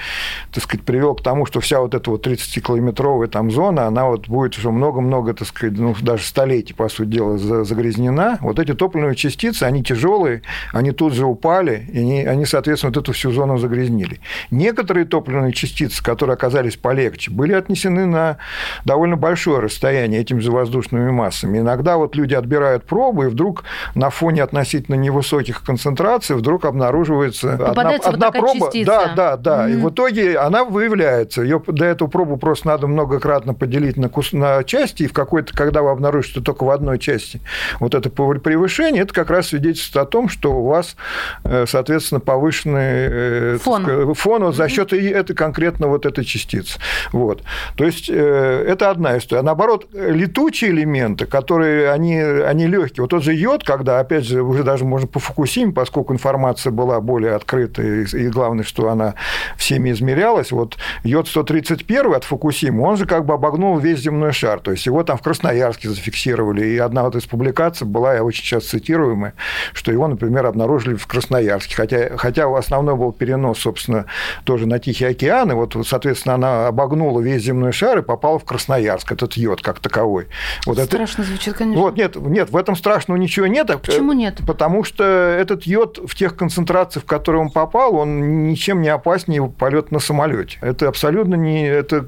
так 0.53 0.65
сказать, 0.65 0.85
привел 0.85 1.15
к 1.15 1.23
тому, 1.23 1.47
что 1.47 1.61
вся 1.61 1.81
вот 1.81 1.95
эта 1.95 2.11
вот 2.11 2.27
30-километровая 2.27 3.29
там 3.29 3.51
зона, 3.51 3.87
она 3.87 4.07
вот 4.07 4.29
будет 4.29 4.57
уже 4.57 4.71
много-много, 4.71 5.35
так 5.35 5.49
сказать, 5.49 5.79
ну, 5.79 5.95
даже 6.01 6.25
столетий, 6.25 6.75
по 6.75 6.89
сути 6.89 7.09
дела, 7.09 7.37
загрязнена. 7.37 8.39
Вот 8.41 8.59
эти 8.59 8.75
топливные 8.75 9.15
частицы, 9.15 9.65
они 9.65 9.83
тяжелые, 9.83 10.43
они 10.73 10.93
тут 10.93 11.13
же 11.13 11.27
упали, 11.27 11.87
и 11.93 11.99
они, 11.99 12.25
они 12.25 12.47
соответственно, 12.47 12.93
вот 12.95 13.03
эту 13.03 13.13
всю 13.13 13.31
зону 13.31 13.59
загрязнили. 13.59 14.21
Некоторые 14.51 15.05
топливные 15.05 15.34
частицы, 15.53 16.03
которые 16.03 16.35
оказались 16.35 16.77
полегче, 16.77 17.31
были 17.31 17.53
отнесены 17.53 18.07
на 18.07 18.39
довольно 18.85 19.17
большое 19.17 19.61
расстояние 19.61 20.21
этими 20.21 20.41
же 20.41 20.51
воздушными 20.51 21.11
массами. 21.11 21.59
Иногда 21.59 21.97
вот 21.97 22.17
люди 22.17 22.35
отбирают 22.35 22.85
пробы, 22.85 23.27
и 23.27 23.29
вдруг 23.29 23.65
на 23.95 24.11
фоне 24.11 24.43
относительно 24.43 24.97
невысоких 24.97 25.63
концентраций 25.63 26.37
вдруг 26.37 26.65
обнаруживается 26.65 27.57
Попадается 27.57 28.11
одна, 28.11 28.29
одна 28.29 28.41
проба. 28.41 28.67
Частица. 28.67 28.87
Да, 28.87 29.15
да, 29.15 29.37
да. 29.37 29.69
Mm-hmm. 29.69 29.73
И 29.73 29.77
в 29.77 29.91
итоге 29.91 30.39
она 30.39 30.65
выявляется. 30.65 31.43
Ее 31.43 31.63
до 31.67 31.85
эту 31.85 32.09
пробу 32.09 32.37
просто 32.37 32.69
надо 32.69 32.87
многократно 32.87 33.55
поделить 33.55 33.97
на, 33.97 34.09
кус... 34.09 34.33
на 34.33 34.63
части, 34.65 35.05
и 35.05 35.07
в 35.07 35.13
какой-то, 35.13 35.57
когда 35.57 35.83
вы 35.83 35.91
обнаружите, 35.91 36.35
что 36.35 36.43
только 36.43 36.65
в 36.65 36.71
одной 36.71 36.99
части 36.99 37.41
вот 37.81 37.95
это 37.95 38.11
превышение, 38.11 39.03
это 39.03 39.15
как 39.15 39.31
раз 39.31 39.49
свидетельствует 39.49 40.07
о 40.07 40.11
том, 40.11 40.29
что 40.29 40.53
у 40.53 40.67
вас, 40.67 40.97
э, 41.45 41.65
соответственно, 41.69 42.21
повышенный 42.21 42.81
э, 42.83 43.59
фон, 43.61 43.83
сказать, 43.83 44.19
фон 44.19 44.45
вот 44.45 44.57
за 44.57 44.69
счет 44.69 44.93
mm-hmm. 44.93 45.13
Этой 45.25 45.35
конкретно 45.35 45.89
вот 45.89 46.07
этой 46.07 46.25
частицы. 46.25 46.79
Вот. 47.13 47.43
То 47.77 47.85
есть 47.85 48.09
э, 48.09 48.65
это 48.69 48.91
одна 48.91 49.19
история. 49.19 49.41
А 49.41 49.43
наоборот, 49.43 49.89
летучие 49.93 50.71
элементы, 50.71 51.27
которые 51.27 51.91
они, 51.91 52.19
они 52.19 52.67
легкие. 52.67 53.03
Вот 53.03 53.11
тот 53.11 53.23
же 53.23 53.35
йод, 53.35 53.65
когда, 53.65 54.01
опять 54.01 54.25
же, 54.25 54.43
уже 54.43 54.63
даже 54.63 54.85
можно 54.85 55.07
по 55.07 55.19
Фукусиме, 55.19 55.73
поскольку 55.73 56.13
информация 56.13 56.71
была 56.71 57.01
более 57.01 57.35
открытая, 57.35 58.05
и 58.05 58.29
главное, 58.29 58.65
что 58.65 58.89
она 58.89 59.15
всеми 59.57 59.91
измерялась, 59.91 60.53
вот 60.53 60.77
йод 61.03 61.29
131 61.29 62.15
от 62.15 62.25
Фукусимы, 62.25 62.85
он 62.85 62.97
же 62.97 63.07
как 63.07 63.25
бы 63.25 63.35
обогнул 63.35 63.79
весь 63.79 64.01
земной 64.01 64.33
шар. 64.33 64.61
То 64.61 64.71
есть 64.71 64.87
его 64.87 65.03
там 65.03 65.19
в 65.19 65.23
Красноярске 65.23 65.89
зафиксировали. 65.89 66.67
И 66.67 66.79
одна 66.79 67.05
вот 67.05 67.17
из 67.17 67.25
публикаций 67.25 67.87
была, 67.87 68.15
я 68.15 68.25
очень 68.25 68.45
сейчас 68.45 68.65
цитируемая, 68.65 69.35
что 69.73 69.93
его, 69.93 70.07
например, 70.07 70.47
обнаружили 70.47 70.95
в 70.95 71.07
Красноярске. 71.07 71.75
Хотя, 71.75 72.17
хотя 72.17 72.47
основной 72.57 72.97
был 72.97 73.13
перенос, 73.13 73.61
собственно, 73.61 74.07
тоже 74.45 74.67
на 74.67 74.79
Тихий 74.79 75.04
океан. 75.05 75.51
И 75.51 75.55
вот, 75.55 75.77
соответственно, 75.87 76.35
она 76.35 76.69
обогнула 76.69 77.21
весь 77.21 77.43
земной 77.43 77.73
шар 77.73 77.99
и 77.99 78.03
попала 78.03 78.39
в 78.39 78.45
Красноярск, 78.45 79.13
этот 79.13 79.35
йод 79.35 79.63
как 79.63 79.81
таковой. 79.81 80.29
Вот 80.67 80.79
Страшно 80.79 81.23
это... 81.23 81.31
звучит, 81.31 81.55
конечно. 81.55 81.83
Вот, 81.83 81.97
нет, 81.97 82.17
нет, 82.17 82.51
в 82.51 82.57
этом 82.57 82.77
страшного 82.77 83.19
ничего 83.19 83.47
нет. 83.47 83.71
Почему 83.83 84.13
нет? 84.13 84.41
Потому 84.47 84.85
что 84.85 85.05
этот 85.05 85.65
йод 85.65 85.99
в 86.07 86.15
тех 86.15 86.37
концентрациях, 86.37 87.05
в 87.05 87.07
которые 87.07 87.43
он 87.43 87.51
попал, 87.51 87.97
он 87.97 88.45
ничем 88.47 88.83
не 88.83 88.89
опаснее 88.89 89.47
полет 89.49 89.91
на 89.91 89.99
самолете. 89.99 90.59
Это 90.61 90.89
абсолютно 90.89 91.35
не... 91.35 91.67
Это... 91.67 92.07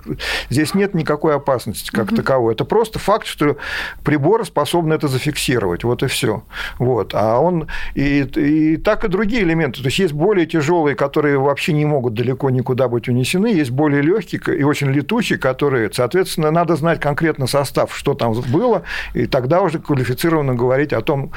Здесь 0.50 0.74
нет 0.74 0.94
никакой 0.94 1.34
опасности 1.34 1.90
как 1.90 2.06
угу. 2.06 2.16
таковой. 2.16 2.54
Это 2.54 2.64
просто 2.64 2.98
факт, 2.98 3.26
что 3.26 3.56
приборы 4.04 4.44
способны 4.44 4.94
это 4.94 5.08
зафиксировать. 5.08 5.84
Вот 5.84 6.02
и 6.02 6.06
все. 6.06 6.42
Вот. 6.78 7.12
А 7.14 7.38
он... 7.38 7.68
И, 7.94 8.22
и 8.22 8.76
так 8.76 9.04
и 9.04 9.08
другие 9.08 9.42
элементы. 9.42 9.80
То 9.80 9.86
есть 9.86 9.98
есть 9.98 10.12
более 10.12 10.46
тяжелые, 10.46 10.94
которые 10.94 11.38
вообще 11.38 11.72
не 11.72 11.84
могут 11.84 12.14
далеко 12.14 12.50
никуда 12.50 12.85
быть 12.88 13.08
унесены, 13.08 13.48
есть 13.48 13.70
более 13.70 14.02
легкие 14.02 14.40
и 14.58 14.62
очень 14.62 14.88
летучие, 14.90 15.38
которые, 15.38 15.90
соответственно, 15.92 16.50
надо 16.50 16.76
знать 16.76 17.00
конкретно 17.00 17.46
состав, 17.46 17.94
что 17.94 18.14
там 18.14 18.32
было, 18.48 18.82
и 19.14 19.26
тогда 19.26 19.62
уже 19.62 19.78
квалифицированно 19.78 20.54
говорить 20.54 20.92
о 20.92 21.00
том, 21.00 21.32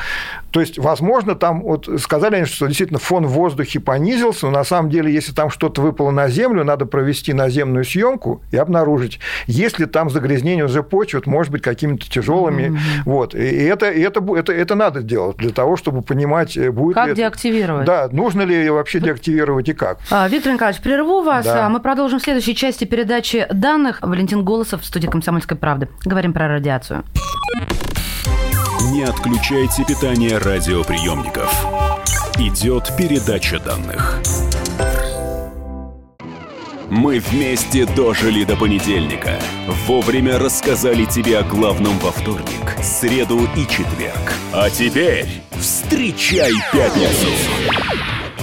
то 0.51 0.60
есть, 0.60 0.77
возможно, 0.77 1.36
там 1.36 1.62
вот 1.62 1.89
сказали 2.00 2.36
они, 2.36 2.46
что 2.46 2.68
действительно 2.68 3.00
фон 3.00 3.25
в 3.25 3.32
воздухе 3.32 3.79
понизился, 3.79 4.48
но 4.48 4.51
на 4.51 4.63
самом 4.63 4.89
деле, 4.89 5.13
если 5.13 5.32
там 5.32 5.50
что-то 5.50 5.82
выпало 5.82 6.12
на 6.12 6.27
землю, 6.29 6.63
надо 6.63 6.86
провести 6.86 7.34
наземную 7.34 7.86
съемку 7.86 8.41
и 8.51 8.58
обнаружить, 8.58 9.20
есть 9.48 9.79
ли 9.79 9.86
там 9.86 10.10
загрязнение 10.10 10.65
уже 10.65 10.84
почвы, 10.84 11.22
может 11.25 11.51
быть, 11.51 11.62
какими-то 11.62 12.10
тяжелыми. 12.10 12.63
Mm-hmm. 12.63 13.03
Вот. 13.06 13.36
И 13.36 13.39
это, 13.39 13.91
и 13.91 14.01
это, 14.01 14.24
это, 14.36 14.51
это 14.51 14.75
надо 14.75 15.01
делать 15.01 15.38
для 15.38 15.51
того, 15.51 15.75
чтобы 15.75 16.01
понимать, 16.01 16.58
э, 16.58 16.72
будет 16.72 16.96
как 16.96 17.10
ли 17.10 17.15
деактивировать. 17.15 17.86
Да, 17.86 18.10
нужно 18.12 18.41
ли 18.41 18.70
вообще 18.70 19.00
деактивировать 19.00 19.70
и 19.70 19.74
как. 19.74 20.00
А, 20.12 20.27
Виктор 20.27 20.53
Николаевич, 20.53 20.82
прерву 20.82 21.22
вас. 21.22 21.38
Да. 21.46 21.65
А 21.65 21.69
мы 21.69 21.79
продолжим 21.79 22.19
в 22.19 22.24
следующей 22.24 22.55
части 22.55 22.86
передачи 22.86 23.48
данных. 23.51 24.00
Валентин 24.01 24.43
Голосов 24.43 24.81
в 24.81 24.86
студии 24.86 25.08
«Комсомольской 25.08 25.58
правды». 25.58 25.89
Говорим 26.05 26.34
про 26.34 26.48
радиацию. 26.48 27.03
Не 28.91 29.03
отключайте 29.03 29.86
питание 29.86 30.38
радиоприемников. 30.38 31.65
Идет 32.38 32.91
передача 32.98 33.60
данных. 33.60 34.19
Мы 36.89 37.19
вместе 37.19 37.86
дожили 37.86 38.43
до 38.46 38.55
понедельника. 38.55 39.39
Вовремя 39.86 40.39
рассказали 40.39 41.05
тебе 41.05 41.38
о 41.38 41.43
главном 41.43 42.00
во 42.00 42.12
вторник, 42.12 42.75
среду 42.81 43.48
и 43.55 43.67
четверг. 43.67 44.34
А 44.53 44.69
теперь 44.72 45.27
встречай 45.51 46.51
пятницу! 46.74 47.27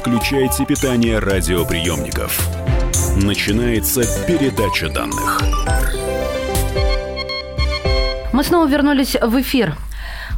Не 0.00 0.16
отключайте 0.16 0.64
питание 0.64 1.18
радиоприемников. 1.18 2.48
Начинается 3.16 4.00
передача 4.26 4.88
данных. 4.88 5.42
Мы 8.32 8.42
снова 8.42 8.66
вернулись 8.66 9.16
в 9.20 9.40
эфир. 9.40 9.76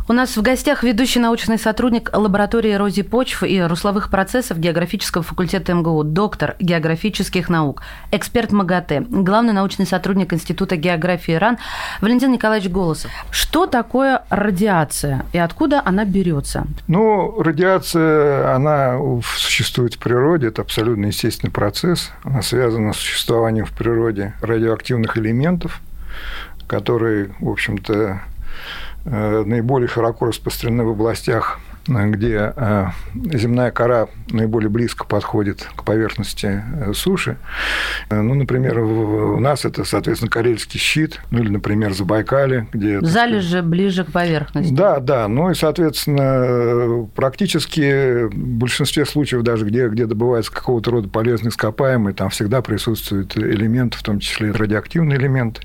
У 0.08 0.12
нас 0.14 0.36
в 0.36 0.42
гостях 0.42 0.82
ведущий 0.82 1.20
научный 1.20 1.58
сотрудник 1.58 2.10
лаборатории 2.12 2.74
эрозии 2.74 3.02
почв 3.02 3.44
и 3.44 3.62
русловых 3.62 4.10
процессов 4.10 4.58
географического 4.58 5.22
факультета 5.22 5.74
МГУ, 5.74 6.02
доктор 6.02 6.56
географических 6.58 7.48
наук, 7.48 7.82
эксперт 8.10 8.50
МАГАТЭ, 8.50 9.06
главный 9.08 9.52
научный 9.52 9.86
сотрудник 9.86 10.32
Института 10.32 10.74
географии 10.74 11.32
РАН 11.32 11.58
Валентин 12.00 12.32
Николаевич 12.32 12.68
Голосов. 12.68 13.12
Что 13.30 13.66
такое 13.66 14.24
радиация 14.28 15.24
и 15.32 15.38
откуда 15.38 15.80
она 15.84 16.04
берется? 16.04 16.66
Ну, 16.88 17.40
радиация, 17.40 18.56
она 18.56 18.98
существует 19.24 19.94
в 19.94 19.98
природе, 19.98 20.48
это 20.48 20.62
абсолютно 20.62 21.06
естественный 21.06 21.52
процесс. 21.52 22.10
Она 22.24 22.42
связана 22.42 22.92
с 22.92 22.96
существованием 22.96 23.66
в 23.66 23.72
природе 23.72 24.34
радиоактивных 24.40 25.16
элементов, 25.16 25.80
которые, 26.66 27.30
в 27.38 27.48
общем-то, 27.48 28.20
наиболее 29.04 29.88
широко 29.88 30.26
распространены 30.26 30.84
в 30.84 30.90
областях 30.90 31.58
где 31.86 32.52
э, 32.54 32.86
земная 33.14 33.70
кора 33.70 34.06
наиболее 34.30 34.70
близко 34.70 35.04
подходит 35.04 35.68
к 35.74 35.84
поверхности 35.84 36.62
э, 36.62 36.92
суши. 36.94 37.36
Э, 38.08 38.20
ну, 38.20 38.34
например, 38.34 38.78
у 38.78 39.40
нас 39.40 39.64
это, 39.64 39.84
соответственно, 39.84 40.30
Карельский 40.30 40.78
щит, 40.78 41.20
ну 41.30 41.40
или, 41.40 41.48
например, 41.48 41.92
Забайкале, 41.92 42.68
где... 42.72 43.00
Залежи 43.00 43.62
ближе 43.62 44.04
к 44.04 44.12
поверхности. 44.12 44.72
Да, 44.72 45.00
да. 45.00 45.26
Ну 45.26 45.50
и, 45.50 45.54
соответственно, 45.54 47.08
практически 47.14 48.26
в 48.26 48.36
большинстве 48.36 49.04
случаев, 49.04 49.42
даже 49.42 49.66
где, 49.66 49.88
где 49.88 50.06
добывается 50.06 50.52
какого-то 50.52 50.92
рода 50.92 51.08
полезный 51.08 51.48
ископаемый, 51.48 52.14
там 52.14 52.30
всегда 52.30 52.62
присутствуют 52.62 53.36
элементы, 53.36 53.98
в 53.98 54.02
том 54.02 54.20
числе 54.20 54.52
радиоактивные 54.52 55.18
элементы. 55.18 55.62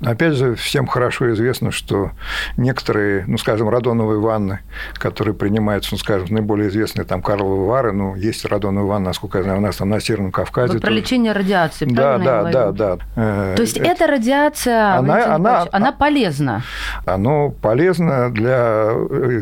Но, 0.00 0.10
опять 0.12 0.34
же, 0.34 0.54
всем 0.54 0.86
хорошо 0.86 1.32
известно, 1.32 1.72
что 1.72 2.12
некоторые, 2.56 3.24
ну, 3.26 3.36
скажем, 3.36 3.68
радоновые 3.68 4.20
ванны, 4.20 4.60
которые 4.94 5.34
принимают 5.34 5.55
принимаются, 5.56 5.90
ну, 5.92 5.98
скажем, 5.98 6.26
наиболее 6.30 6.68
известные 6.68 7.06
там 7.06 7.22
Карловы 7.22 7.66
Вары, 7.66 7.92
ну, 7.92 8.14
есть 8.14 8.44
радоновый 8.44 8.88
ванна, 8.88 9.06
насколько 9.06 9.38
я 9.38 9.44
знаю, 9.44 9.58
у 9.58 9.62
нас 9.62 9.76
там 9.76 9.88
на 9.88 10.00
Северном 10.00 10.30
Кавказе. 10.30 10.74
Вот 10.74 10.82
про 10.82 10.90
лечение 10.90 11.32
радиации, 11.32 11.86
да, 11.86 12.18
да, 12.18 12.42
да, 12.42 12.72
да, 12.72 12.96
да. 13.14 13.54
То 13.54 13.62
есть 13.62 13.78
эта 13.78 14.06
радиация, 14.06 14.96
она, 14.96 15.34
она, 15.34 15.66
она 15.72 15.92
полезна? 15.92 16.62
Оно 17.06 17.50
полезно 17.50 18.30
для, 18.30 18.92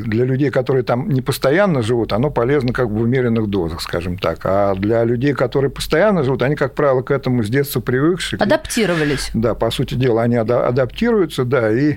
для 0.05 0.25
людей, 0.25 0.51
которые 0.51 0.85
там 0.85 1.09
не 1.09 1.21
постоянно 1.21 1.83
живут, 1.83 2.13
оно 2.13 2.31
полезно 2.31 2.73
как 2.73 2.91
бы 2.91 3.01
в 3.01 3.03
умеренных 3.03 3.49
дозах, 3.49 3.81
скажем 3.81 4.17
так. 4.17 4.39
А 4.45 4.75
для 4.77 5.03
людей, 5.03 5.33
которые 5.33 5.71
постоянно 5.71 6.23
живут, 6.23 6.43
они, 6.43 6.55
как 6.55 6.75
правило, 6.75 7.03
к 7.03 7.11
этому 7.11 7.43
с 7.43 7.49
детства 7.49 7.81
привыкшие. 7.81 8.39
Адаптировались. 8.39 9.31
Да, 9.35 9.55
по 9.55 9.71
сути 9.73 9.95
дела, 9.95 10.23
они 10.23 10.37
адаптируются, 10.37 11.45
да, 11.45 11.73
и 11.73 11.97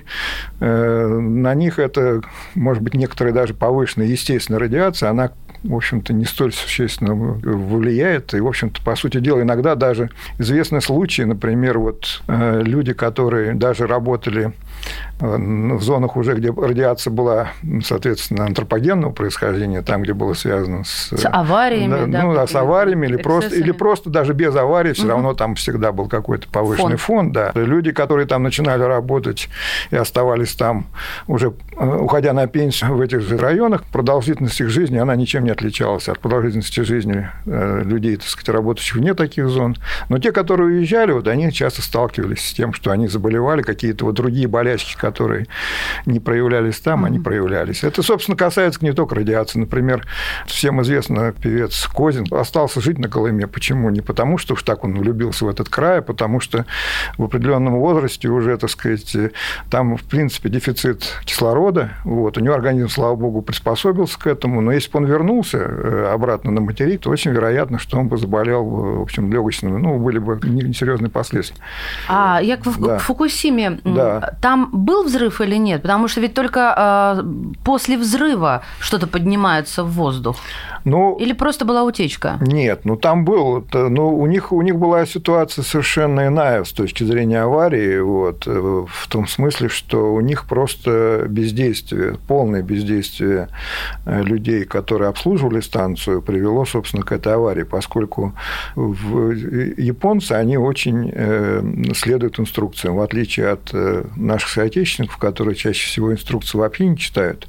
э, 0.58 1.06
на 1.06 1.54
них 1.54 1.78
это, 1.78 2.22
может 2.56 2.82
быть, 2.82 2.94
некоторые 2.94 3.32
даже 3.32 3.54
повышенные 3.54 4.07
естественная 4.10 4.60
радиация, 4.60 5.10
она 5.10 5.30
в 5.64 5.74
общем-то, 5.74 6.12
не 6.12 6.24
столь 6.24 6.52
существенно 6.52 7.14
влияет. 7.14 8.32
И, 8.34 8.40
в 8.40 8.46
общем-то, 8.46 8.80
по 8.82 8.94
сути 8.96 9.18
дела, 9.18 9.42
иногда 9.42 9.74
даже 9.74 10.10
известны 10.38 10.80
случаи, 10.80 11.22
например, 11.22 11.78
вот 11.78 12.22
э, 12.28 12.62
люди, 12.62 12.92
которые 12.92 13.54
даже 13.54 13.86
работали 13.86 14.52
в 15.20 15.82
зонах 15.82 16.16
уже, 16.16 16.34
где 16.34 16.50
радиация 16.50 17.10
была, 17.10 17.48
соответственно, 17.82 18.46
антропогенного 18.46 19.10
происхождения, 19.10 19.82
там, 19.82 20.02
где 20.02 20.12
было 20.12 20.34
связано 20.34 20.84
с... 20.84 21.10
С 21.16 21.26
авариями, 21.26 22.10
да? 22.10 22.22
Ну, 22.22 22.34
да, 22.34 22.46
с 22.46 22.54
авариями, 22.54 23.06
или 23.06 23.16
просто, 23.16 23.54
или 23.54 23.72
просто 23.72 24.10
даже 24.10 24.32
без 24.32 24.54
аварии, 24.54 24.92
все 24.92 25.04
угу. 25.04 25.10
равно 25.10 25.34
там 25.34 25.56
всегда 25.56 25.92
был 25.92 26.08
какой-то 26.08 26.48
повышенный 26.48 26.96
фон. 26.96 27.26
фон, 27.26 27.32
да. 27.32 27.52
Люди, 27.54 27.90
которые 27.90 28.26
там 28.26 28.42
начинали 28.42 28.82
работать 28.82 29.48
и 29.90 29.96
оставались 29.96 30.54
там 30.54 30.86
уже, 31.26 31.52
э, 31.76 31.96
уходя 32.00 32.32
на 32.32 32.46
пенсию 32.46 32.94
в 32.94 33.00
этих 33.00 33.20
же 33.22 33.38
районах, 33.38 33.84
продолжительность 33.84 34.60
их 34.60 34.68
жизни, 34.68 34.98
она 34.98 35.16
ничем 35.16 35.44
не 35.44 35.50
отличалась 35.50 36.08
от 36.08 36.20
продолжительности 36.20 36.80
жизни 36.80 37.28
э, 37.46 37.82
людей, 37.84 38.16
так 38.16 38.26
сказать, 38.26 38.48
работающих 38.50 38.96
вне 38.96 39.14
таких 39.14 39.48
зон. 39.48 39.76
Но 40.08 40.18
те, 40.18 40.32
которые 40.32 40.76
уезжали, 40.76 41.12
вот 41.12 41.26
они 41.26 41.52
часто 41.52 41.82
сталкивались 41.82 42.48
с 42.48 42.52
тем, 42.52 42.72
что 42.72 42.90
они 42.92 43.08
заболевали, 43.08 43.62
какие-то 43.62 44.04
вот 44.04 44.14
другие 44.14 44.46
болячки, 44.46 44.96
которые 45.10 45.46
не 46.06 46.20
проявлялись 46.20 46.80
там, 46.80 47.04
они 47.04 47.18
проявлялись. 47.18 47.82
Это, 47.82 48.02
собственно, 48.02 48.36
касается 48.36 48.84
не 48.84 48.92
только 48.92 49.14
радиации. 49.14 49.58
Например, 49.58 50.06
всем 50.46 50.82
известно, 50.82 51.32
певец 51.32 51.86
Козин 51.86 52.26
остался 52.30 52.80
жить 52.80 52.98
на 52.98 53.08
Колыме. 53.08 53.46
Почему? 53.46 53.90
Не 53.90 54.00
потому, 54.00 54.38
что 54.38 54.54
уж 54.54 54.62
так 54.62 54.84
он 54.84 54.98
влюбился 54.98 55.44
в 55.44 55.48
этот 55.48 55.68
край, 55.68 55.98
а 55.98 56.02
потому 56.02 56.40
что 56.40 56.66
в 57.16 57.24
определенном 57.24 57.78
возрасте 57.78 58.28
уже, 58.28 58.56
так 58.58 58.70
сказать, 58.70 59.16
там, 59.70 59.96
в 59.96 60.04
принципе, 60.04 60.48
дефицит 60.48 61.04
кислорода. 61.24 61.90
Вот. 62.04 62.36
У 62.36 62.40
него 62.40 62.54
организм, 62.54 62.88
слава 62.88 63.16
богу, 63.16 63.42
приспособился 63.42 64.18
к 64.18 64.26
этому. 64.26 64.60
Но 64.60 64.72
если 64.72 64.90
бы 64.90 64.98
он 64.98 65.06
вернулся 65.06 65.58
э, 65.58 66.10
обратно 66.12 66.50
на 66.50 66.60
материк, 66.60 67.00
то 67.00 67.10
очень 67.10 67.30
вероятно, 67.30 67.78
что 67.78 67.98
он 67.98 68.08
бы 68.08 68.18
заболел, 68.18 68.64
в 68.64 69.02
общем, 69.02 69.32
легочными. 69.32 69.78
Ну, 69.78 69.98
были 69.98 70.18
бы 70.18 70.38
несерьезные 70.42 71.10
последствия. 71.10 71.62
А 72.08 72.40
я 72.42 72.56
в 72.56 72.80
да. 72.80 72.98
Фукусиме, 72.98 73.80
да. 73.84 74.36
там 74.40 74.70
был 74.72 74.97
взрыв 75.02 75.40
или 75.40 75.56
нет? 75.56 75.82
Потому 75.82 76.08
что 76.08 76.20
ведь 76.20 76.34
только 76.34 76.74
э, 77.20 77.22
после 77.64 77.96
взрыва 77.96 78.62
что-то 78.80 79.06
поднимается 79.06 79.84
в 79.84 79.90
воздух. 79.92 80.36
Ну, 80.84 81.16
Или 81.16 81.32
просто 81.32 81.64
была 81.64 81.82
утечка? 81.82 82.38
Нет, 82.40 82.84
ну 82.84 82.96
там 82.96 83.24
был. 83.24 83.64
Ну, 83.72 84.18
у 84.18 84.26
них, 84.26 84.52
у 84.52 84.62
них 84.62 84.76
была 84.76 85.06
ситуация 85.06 85.62
совершенно 85.62 86.26
иная 86.28 86.64
с 86.64 86.72
точки 86.72 87.04
зрения 87.04 87.42
аварии, 87.42 88.00
вот, 88.00 88.46
э, 88.46 88.84
в 88.88 89.08
том 89.08 89.26
смысле, 89.26 89.68
что 89.68 90.14
у 90.14 90.20
них 90.20 90.46
просто 90.46 91.26
бездействие, 91.28 92.16
полное 92.26 92.62
бездействие 92.62 93.48
э, 94.06 94.22
людей, 94.22 94.64
которые 94.64 95.08
обслуживали 95.08 95.60
станцию, 95.60 96.22
привело, 96.22 96.64
собственно, 96.64 97.02
к 97.02 97.12
этой 97.12 97.34
аварии, 97.34 97.64
поскольку 97.64 98.34
в... 98.74 99.32
японцы, 99.76 100.32
они 100.32 100.56
очень 100.56 101.10
э, 101.14 101.62
следуют 101.94 102.40
инструкциям, 102.40 102.96
в 102.96 103.00
отличие 103.00 103.50
от 103.50 103.72
наших 104.16 104.48
соотечественников, 104.48 104.87
которые 104.96 105.54
чаще 105.54 105.86
всего 105.86 106.12
инструкции 106.12 106.58
вообще 106.58 106.86
не 106.86 106.96
читают, 106.96 107.46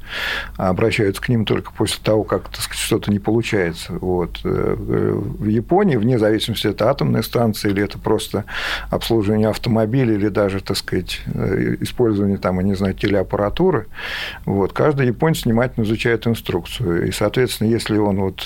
а 0.56 0.68
обращаются 0.68 1.22
к 1.22 1.28
ним 1.28 1.44
только 1.44 1.72
после 1.72 1.98
того, 2.02 2.24
как 2.24 2.50
что-то 2.70 3.10
не 3.10 3.18
получается. 3.18 3.92
Вот. 4.00 4.40
Э, 4.44 4.74
в 4.76 5.46
Японии, 5.46 5.96
вне 5.96 6.18
зависимости, 6.18 6.66
это 6.66 6.90
атомная 6.90 7.22
станция 7.22 7.70
или 7.70 7.82
это 7.82 7.98
просто 7.98 8.44
обслуживание 8.90 9.48
автомобиля 9.48 10.14
или 10.14 10.28
даже, 10.28 10.60
так 10.60 10.76
сказать, 10.76 11.20
э, 11.26 11.76
использование 11.80 12.38
там, 12.38 12.58
я 12.58 12.64
не 12.64 12.74
знаю, 12.74 12.94
телеаппаратуры, 12.94 13.86
вот, 14.44 14.72
каждый 14.72 15.06
японец 15.06 15.44
внимательно 15.44 15.84
изучает 15.84 16.26
инструкцию. 16.26 17.08
И, 17.08 17.12
соответственно, 17.12 17.68
если 17.68 17.96
он 17.98 18.20
вот 18.20 18.42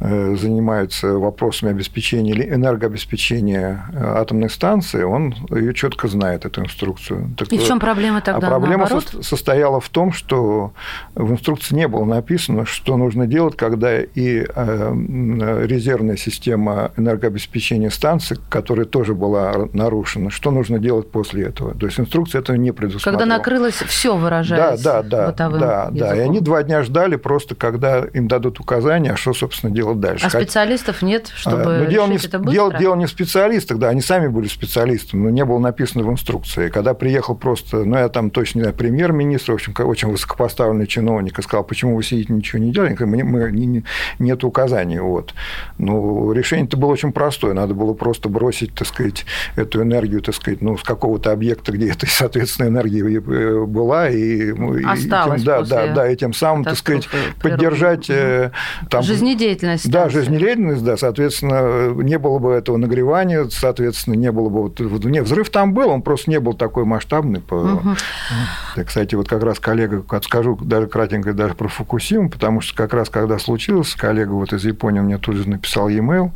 э, 0.00 0.36
занимается 0.38 1.14
вопросами 1.14 1.70
обеспечения 1.70 2.32
или 2.32 2.48
энергообеспечения 2.48 3.84
атомной 3.94 4.50
станции, 4.50 5.02
он 5.02 5.34
ее 5.50 5.74
четко 5.74 6.08
знает, 6.08 6.44
эту 6.44 6.62
инструкцию. 6.62 7.30
Так, 7.36 7.52
и 7.52 7.58
в 7.58 7.66
чем 7.66 7.80
проблема 7.80 8.01
тогда? 8.20 8.46
А 8.46 8.50
проблема 8.50 8.84
наоборот? 8.84 9.24
состояла 9.24 9.80
в 9.80 9.88
том, 9.88 10.12
что 10.12 10.72
в 11.14 11.32
инструкции 11.32 11.74
не 11.74 11.88
было 11.88 12.04
написано, 12.04 12.66
что 12.66 12.96
нужно 12.96 13.26
делать, 13.26 13.56
когда 13.56 14.00
и 14.00 14.46
э, 14.48 15.64
резервная 15.66 16.16
система 16.16 16.92
энергообеспечения 16.96 17.90
станции, 17.90 18.38
которая 18.48 18.86
тоже 18.86 19.14
была 19.14 19.68
нарушена. 19.72 20.30
Что 20.30 20.50
нужно 20.50 20.78
делать 20.78 21.10
после 21.10 21.44
этого? 21.44 21.74
То 21.74 21.86
есть 21.86 21.98
инструкция 21.98 22.40
этого 22.40 22.56
не 22.56 22.72
предусматривала. 22.72 23.18
Когда 23.18 23.36
накрылось 23.36 23.74
все 23.74 24.16
выражается 24.16 24.84
да, 24.84 25.02
да, 25.02 25.32
да, 25.32 25.48
да, 25.48 25.82
языком. 25.84 25.98
да. 25.98 26.16
И 26.16 26.20
они 26.20 26.40
два 26.40 26.62
дня 26.62 26.82
ждали 26.82 27.16
просто, 27.16 27.54
когда 27.54 28.00
им 28.00 28.28
дадут 28.28 28.60
указания, 28.60 29.16
что, 29.16 29.32
собственно, 29.32 29.72
делать 29.72 30.00
дальше. 30.00 30.26
А 30.26 30.30
специалистов 30.30 31.02
нет, 31.02 31.30
чтобы 31.34 31.76
а, 31.76 31.78
ну, 31.80 31.86
дело 31.86 32.06
не, 32.06 32.16
это 32.16 32.38
быстро? 32.38 32.52
Дело, 32.52 32.74
дело 32.74 32.94
не 32.96 33.06
в 33.06 33.10
специалистах, 33.10 33.78
да, 33.78 33.88
они 33.88 34.00
сами 34.00 34.28
были 34.28 34.48
специалистами, 34.48 35.22
но 35.24 35.30
не 35.30 35.44
было 35.44 35.58
написано 35.58 36.04
в 36.04 36.10
инструкции. 36.10 36.68
Когда 36.68 36.94
приехал 36.94 37.34
просто, 37.34 37.84
ну, 37.92 37.98
я 37.98 38.08
там 38.08 38.30
точно 38.30 38.58
не 38.58 38.62
знаю, 38.62 38.74
премьер-министр, 38.74 39.52
в 39.52 39.54
общем, 39.56 39.74
очень 39.80 40.08
высокопоставленный 40.08 40.86
чиновник, 40.86 41.38
и 41.38 41.42
сказал, 41.42 41.62
почему 41.62 41.94
вы 41.94 42.02
сидите, 42.02 42.32
ничего 42.32 42.58
не 42.58 42.72
делаете, 42.72 43.04
мы, 43.04 43.22
мы 43.22 43.52
не, 43.52 43.84
нет 44.18 44.44
указаний. 44.44 44.98
Вот. 44.98 45.34
Ну, 45.76 46.32
решение-то 46.32 46.78
было 46.78 46.92
очень 46.92 47.12
простое. 47.12 47.52
Надо 47.52 47.74
было 47.74 47.92
просто 47.92 48.30
бросить, 48.30 48.74
так 48.74 48.88
сказать, 48.88 49.26
эту 49.56 49.82
энергию, 49.82 50.22
так 50.22 50.34
сказать, 50.34 50.62
ну, 50.62 50.78
с 50.78 50.82
какого-то 50.82 51.32
объекта, 51.32 51.72
где 51.72 51.90
эта, 51.90 52.06
соответственно, 52.08 52.68
энергия 52.68 53.02
э, 53.02 53.66
была. 53.66 54.08
И, 54.08 54.52
Осталось 54.86 55.42
и 55.42 55.44
тем, 55.44 55.54
да, 55.54 55.62
да, 55.62 55.86
да, 55.88 56.10
и 56.10 56.16
тем 56.16 56.32
самым, 56.32 56.64
так 56.64 56.76
сказать, 56.76 57.10
поддержать... 57.42 58.08
Угу. 58.08 58.88
Там, 58.88 59.02
жизнедеятельность. 59.02 59.90
Да, 59.90 60.08
жизнедеятельность, 60.08 60.82
да, 60.82 60.96
соответственно, 60.96 61.92
не 62.02 62.18
было 62.18 62.38
бы 62.38 62.52
этого 62.52 62.78
нагревания, 62.78 63.44
соответственно, 63.50 64.14
не 64.14 64.32
было 64.32 64.48
бы... 64.48 64.62
Вот, 64.62 65.04
не, 65.04 65.20
взрыв 65.20 65.50
там 65.50 65.74
был, 65.74 65.90
он 65.90 66.00
просто 66.00 66.30
не 66.30 66.40
был 66.40 66.54
такой 66.54 66.86
масштабный. 66.86 67.42
По... 67.42 67.71
Угу. 67.74 68.84
Кстати, 68.86 69.14
вот 69.14 69.28
как 69.28 69.42
раз 69.42 69.58
коллега, 69.58 70.04
скажу 70.22 70.56
даже 70.56 70.86
кратенько 70.86 71.32
даже 71.32 71.54
про 71.54 71.68
Фукусиму, 71.68 72.30
потому 72.30 72.60
что 72.60 72.74
как 72.74 72.94
раз 72.94 73.08
когда 73.08 73.38
случилось, 73.38 73.94
коллега 73.94 74.32
вот 74.32 74.52
из 74.52 74.64
Японии 74.64 75.00
мне 75.00 75.18
тут 75.18 75.36
же 75.36 75.48
написал 75.48 75.88
e-mail, 75.88 76.30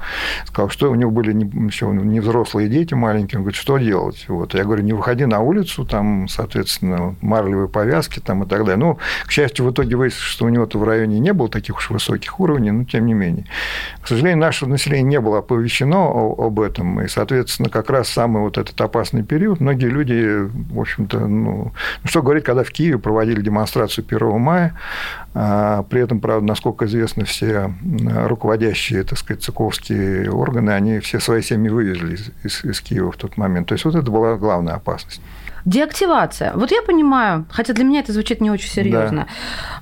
сказал, 0.44 0.68
что 0.70 0.90
у 0.90 0.94
него 0.94 1.11
были 1.11 1.33
не, 1.33 1.44
еще 1.66 1.87
не 1.87 2.20
взрослые 2.20 2.68
дети 2.68 2.94
маленькие, 2.94 3.38
он 3.38 3.42
говорит, 3.44 3.59
что 3.59 3.79
делать? 3.79 4.25
Вот. 4.29 4.55
Я 4.55 4.64
говорю, 4.64 4.83
не 4.83 4.92
выходи 4.92 5.25
на 5.25 5.40
улицу, 5.40 5.85
там, 5.85 6.29
соответственно, 6.29 7.16
марлевые 7.20 7.68
повязки 7.68 8.20
там 8.20 8.44
и 8.44 8.46
так 8.46 8.61
далее. 8.61 8.77
Ну, 8.77 8.99
к 9.27 9.31
счастью, 9.31 9.66
в 9.66 9.72
итоге 9.72 9.96
выяснилось, 9.96 10.27
что 10.27 10.46
у 10.46 10.49
него-то 10.49 10.79
в 10.79 10.85
районе 10.85 11.18
не 11.18 11.33
было 11.33 11.49
таких 11.49 11.77
уж 11.77 11.90
высоких 11.90 12.40
уровней, 12.40 12.70
но 12.70 12.85
тем 12.85 13.07
не 13.07 13.14
менее. 13.14 13.46
К 14.01 14.09
сожалению, 14.09 14.38
наше 14.38 14.66
население 14.66 15.05
не 15.05 15.20
было 15.20 15.38
оповещено 15.38 16.35
об 16.38 16.61
этом, 16.61 17.01
и, 17.01 17.09
соответственно, 17.09 17.68
как 17.68 17.90
раз 17.90 18.09
самый 18.09 18.42
вот 18.42 18.59
этот 18.59 18.81
опасный 18.81 19.22
период, 19.22 19.61
многие 19.61 19.88
люди, 19.88 20.49
в 20.72 20.81
общем-то, 20.81 21.26
ну, 21.27 21.73
ну 22.03 22.09
что 22.09 22.23
говорить, 22.23 22.45
когда 22.45 22.65
в 22.65 22.71
Киеве 22.71 22.99
проводили 22.99 23.41
демонстрацию 23.41 24.05
1 24.09 24.41
мая, 24.41 24.75
а 25.35 25.83
при 25.85 26.01
этом, 26.01 26.21
правда, 26.21 26.47
насколько 26.47 26.87
известно, 26.87 27.25
все 27.25 27.73
руководящие, 28.27 29.03
так 29.05 29.19
сказать, 29.19 29.43
цыковские 29.43 30.31
органы, 30.31 30.71
они 30.71 31.01
все 31.01 31.21
свои 31.21 31.43
семьи 31.43 31.69
вывезли 31.69 32.15
из, 32.15 32.31
из, 32.43 32.65
из 32.65 32.81
Киева 32.81 33.12
в 33.12 33.17
тот 33.17 33.37
момент. 33.37 33.69
То 33.69 33.75
есть 33.75 33.85
вот 33.85 33.95
это 33.95 34.11
была 34.11 34.37
главная 34.37 34.75
опасность. 34.75 35.21
Деактивация. 35.66 36.52
Вот 36.55 36.70
я 36.70 36.81
понимаю, 36.81 37.44
хотя 37.50 37.72
для 37.72 37.83
меня 37.83 37.98
это 37.98 38.12
звучит 38.12 38.40
не 38.40 38.52
очень 38.52 38.70
серьезно. 38.70 39.26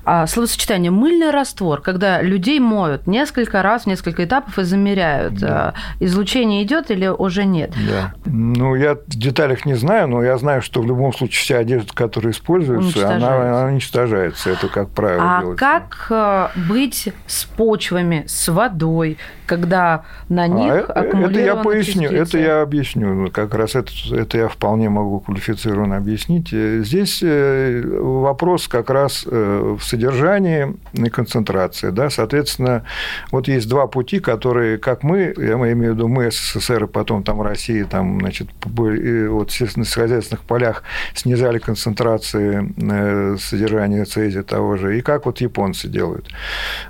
Да. 0.03 0.25
Словосочетание 0.25 0.89
мыльный 0.89 1.29
раствор, 1.29 1.79
когда 1.81 2.23
людей 2.23 2.59
моют 2.59 3.05
несколько 3.05 3.61
раз, 3.61 3.85
несколько 3.85 4.25
этапов 4.25 4.57
и 4.57 4.63
замеряют, 4.63 5.35
да. 5.35 5.47
А, 5.47 5.73
излучение 5.99 6.63
идет 6.63 6.89
или 6.89 7.05
уже 7.05 7.45
нет. 7.45 7.71
Да. 7.87 8.15
Ну, 8.25 8.73
я 8.73 8.95
в 8.95 9.09
деталях 9.09 9.65
не 9.67 9.75
знаю, 9.75 10.07
но 10.07 10.23
я 10.23 10.39
знаю, 10.39 10.63
что 10.63 10.81
в 10.81 10.87
любом 10.87 11.13
случае 11.13 11.43
вся 11.43 11.57
одежда, 11.59 11.93
которая 11.93 12.33
используется, 12.33 13.07
она, 13.07 13.35
она 13.35 13.65
уничтожается. 13.65 14.49
Это 14.49 14.67
как 14.69 14.89
правило. 14.89 15.37
А 15.37 15.41
делается. 15.41 15.65
как 15.65 16.07
э, 16.09 16.59
быть 16.67 17.13
с 17.27 17.45
почвами, 17.45 18.23
с 18.27 18.47
водой, 18.47 19.19
когда 19.45 20.05
на 20.29 20.47
них 20.47 20.89
а, 20.89 20.93
аккумулированы 20.93 21.35
Это 21.35 21.39
я 21.41 21.55
поясню, 21.55 22.09
частицы? 22.09 22.37
это 22.37 22.37
я 22.39 22.61
объясню. 22.61 23.29
Как 23.31 23.53
раз 23.53 23.75
это, 23.75 23.91
это 24.11 24.37
я 24.39 24.47
вполне 24.47 24.89
могу 24.89 25.19
квалифицировать 25.19 25.74
Ирон, 25.75 25.93
объяснить. 25.93 26.49
Здесь 26.49 27.19
э, 27.21 27.83
вопрос 27.85 28.67
как 28.67 28.89
раз 28.89 29.25
э, 29.29 29.75
в 29.77 29.83
содержании 29.83 30.75
и 30.93 31.09
концентрации. 31.09 31.91
Да? 31.91 32.09
Соответственно, 32.09 32.83
вот 33.31 33.47
есть 33.47 33.67
два 33.69 33.87
пути, 33.87 34.19
которые, 34.19 34.77
как 34.77 35.03
мы, 35.03 35.33
я 35.37 35.53
имею 35.53 35.93
в 35.93 35.95
виду 35.95 36.07
мы, 36.07 36.31
СССР, 36.31 36.85
и 36.85 36.87
потом 36.87 37.23
там 37.23 37.41
Россия, 37.41 37.85
там, 37.85 38.19
значит, 38.21 38.47
вот 38.63 39.51
в 39.51 39.53
сельскохозяйственных 39.53 40.43
полях 40.43 40.83
снижали 41.13 41.59
концентрации 41.59 42.73
э, 42.77 43.37
содержания 43.37 44.05
цезия 44.05 44.43
того 44.43 44.77
же, 44.77 44.97
и 44.97 45.01
как 45.01 45.25
вот 45.25 45.41
японцы 45.41 45.87
делают. 45.87 46.29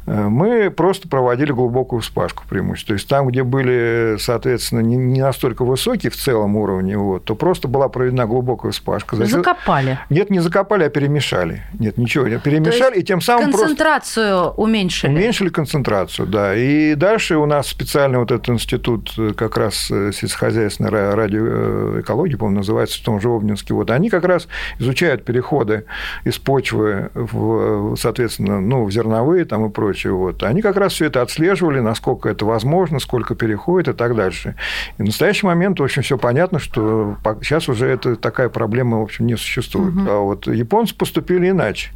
Мы 0.06 0.70
просто 0.70 1.08
проводили 1.08 1.52
глубокую 1.52 2.02
вспашку 2.02 2.44
преимущественно. 2.48 2.96
То 2.96 3.00
есть 3.00 3.10
там, 3.10 3.28
где 3.28 3.44
были, 3.44 4.18
соответственно, 4.20 4.82
не 4.82 5.22
настолько 5.22 5.66
высокие 5.66 6.12
в 6.12 6.16
целом 6.16 6.56
уровне, 6.56 6.98
вот, 6.98 7.26
то 7.26 7.36
просто 7.36 7.68
была 7.68 7.90
проведена 7.90 8.26
глубокая 8.26 8.65
вспашка. 8.72 9.16
Значит, 9.16 9.36
закопали? 9.36 10.00
Нет, 10.10 10.30
не 10.30 10.40
закопали, 10.40 10.84
а 10.84 10.90
перемешали. 10.90 11.64
Нет, 11.80 11.98
ничего, 11.98 12.26
перемешали, 12.40 13.00
и 13.00 13.04
тем 13.04 13.22
самым 13.22 13.52
концентрацию 13.52 14.44
просто... 14.44 14.62
уменьшили? 14.62 15.12
Уменьшили 15.12 15.50
концентрацию, 15.50 16.28
да. 16.28 16.56
И 16.56 16.96
дальше 16.96 17.38
у 17.38 17.46
нас 17.46 17.68
специальный 17.68 18.20
вот 18.20 18.32
этот 18.32 18.50
институт 18.50 19.14
э, 19.18 19.34
как 19.36 19.58
раз 19.58 19.90
э, 19.92 20.12
сельскохозяйственной 20.14 20.90
радиоэкологии, 21.16 22.36
по-моему, 22.36 22.60
называется, 22.60 23.00
в 23.00 23.04
том 23.04 23.20
же 23.20 23.30
Обнинске. 23.30 23.74
Вот 23.74 23.92
они 23.92 24.10
как 24.10 24.26
раз 24.26 24.48
изучают 24.80 25.26
переходы 25.26 25.86
из 26.24 26.38
почвы 26.38 27.10
в, 27.14 27.96
соответственно, 27.96 28.62
ну, 28.62 28.86
в 28.86 28.92
зерновые 28.92 29.46
там 29.46 29.66
и 29.66 29.70
прочее. 29.70 30.14
Вот. 30.14 30.44
Они 30.44 30.62
как 30.62 30.78
раз 30.78 30.94
все 30.94 31.06
это 31.06 31.22
отслеживали, 31.22 31.80
насколько 31.80 32.30
это 32.30 32.46
возможно, 32.46 33.00
сколько 33.00 33.36
переходит 33.36 33.88
и 33.90 33.94
так 33.94 34.16
дальше. 34.16 34.56
И 34.98 35.02
в 35.02 35.06
настоящий 35.06 35.46
момент, 35.46 35.80
в 35.80 35.84
общем, 35.84 36.02
все 36.02 36.18
понятно, 36.18 36.60
что 36.60 37.18
сейчас 37.42 37.70
уже 37.70 37.88
это 37.88 38.16
такая 38.16 38.50
проблемы, 38.56 39.00
в 39.00 39.04
общем, 39.04 39.28
не 39.28 39.36
существует. 39.36 39.94
Угу. 39.94 40.10
А 40.10 40.20
вот 40.22 40.48
японцы 40.48 40.96
поступили 40.96 41.50
иначе. 41.50 41.92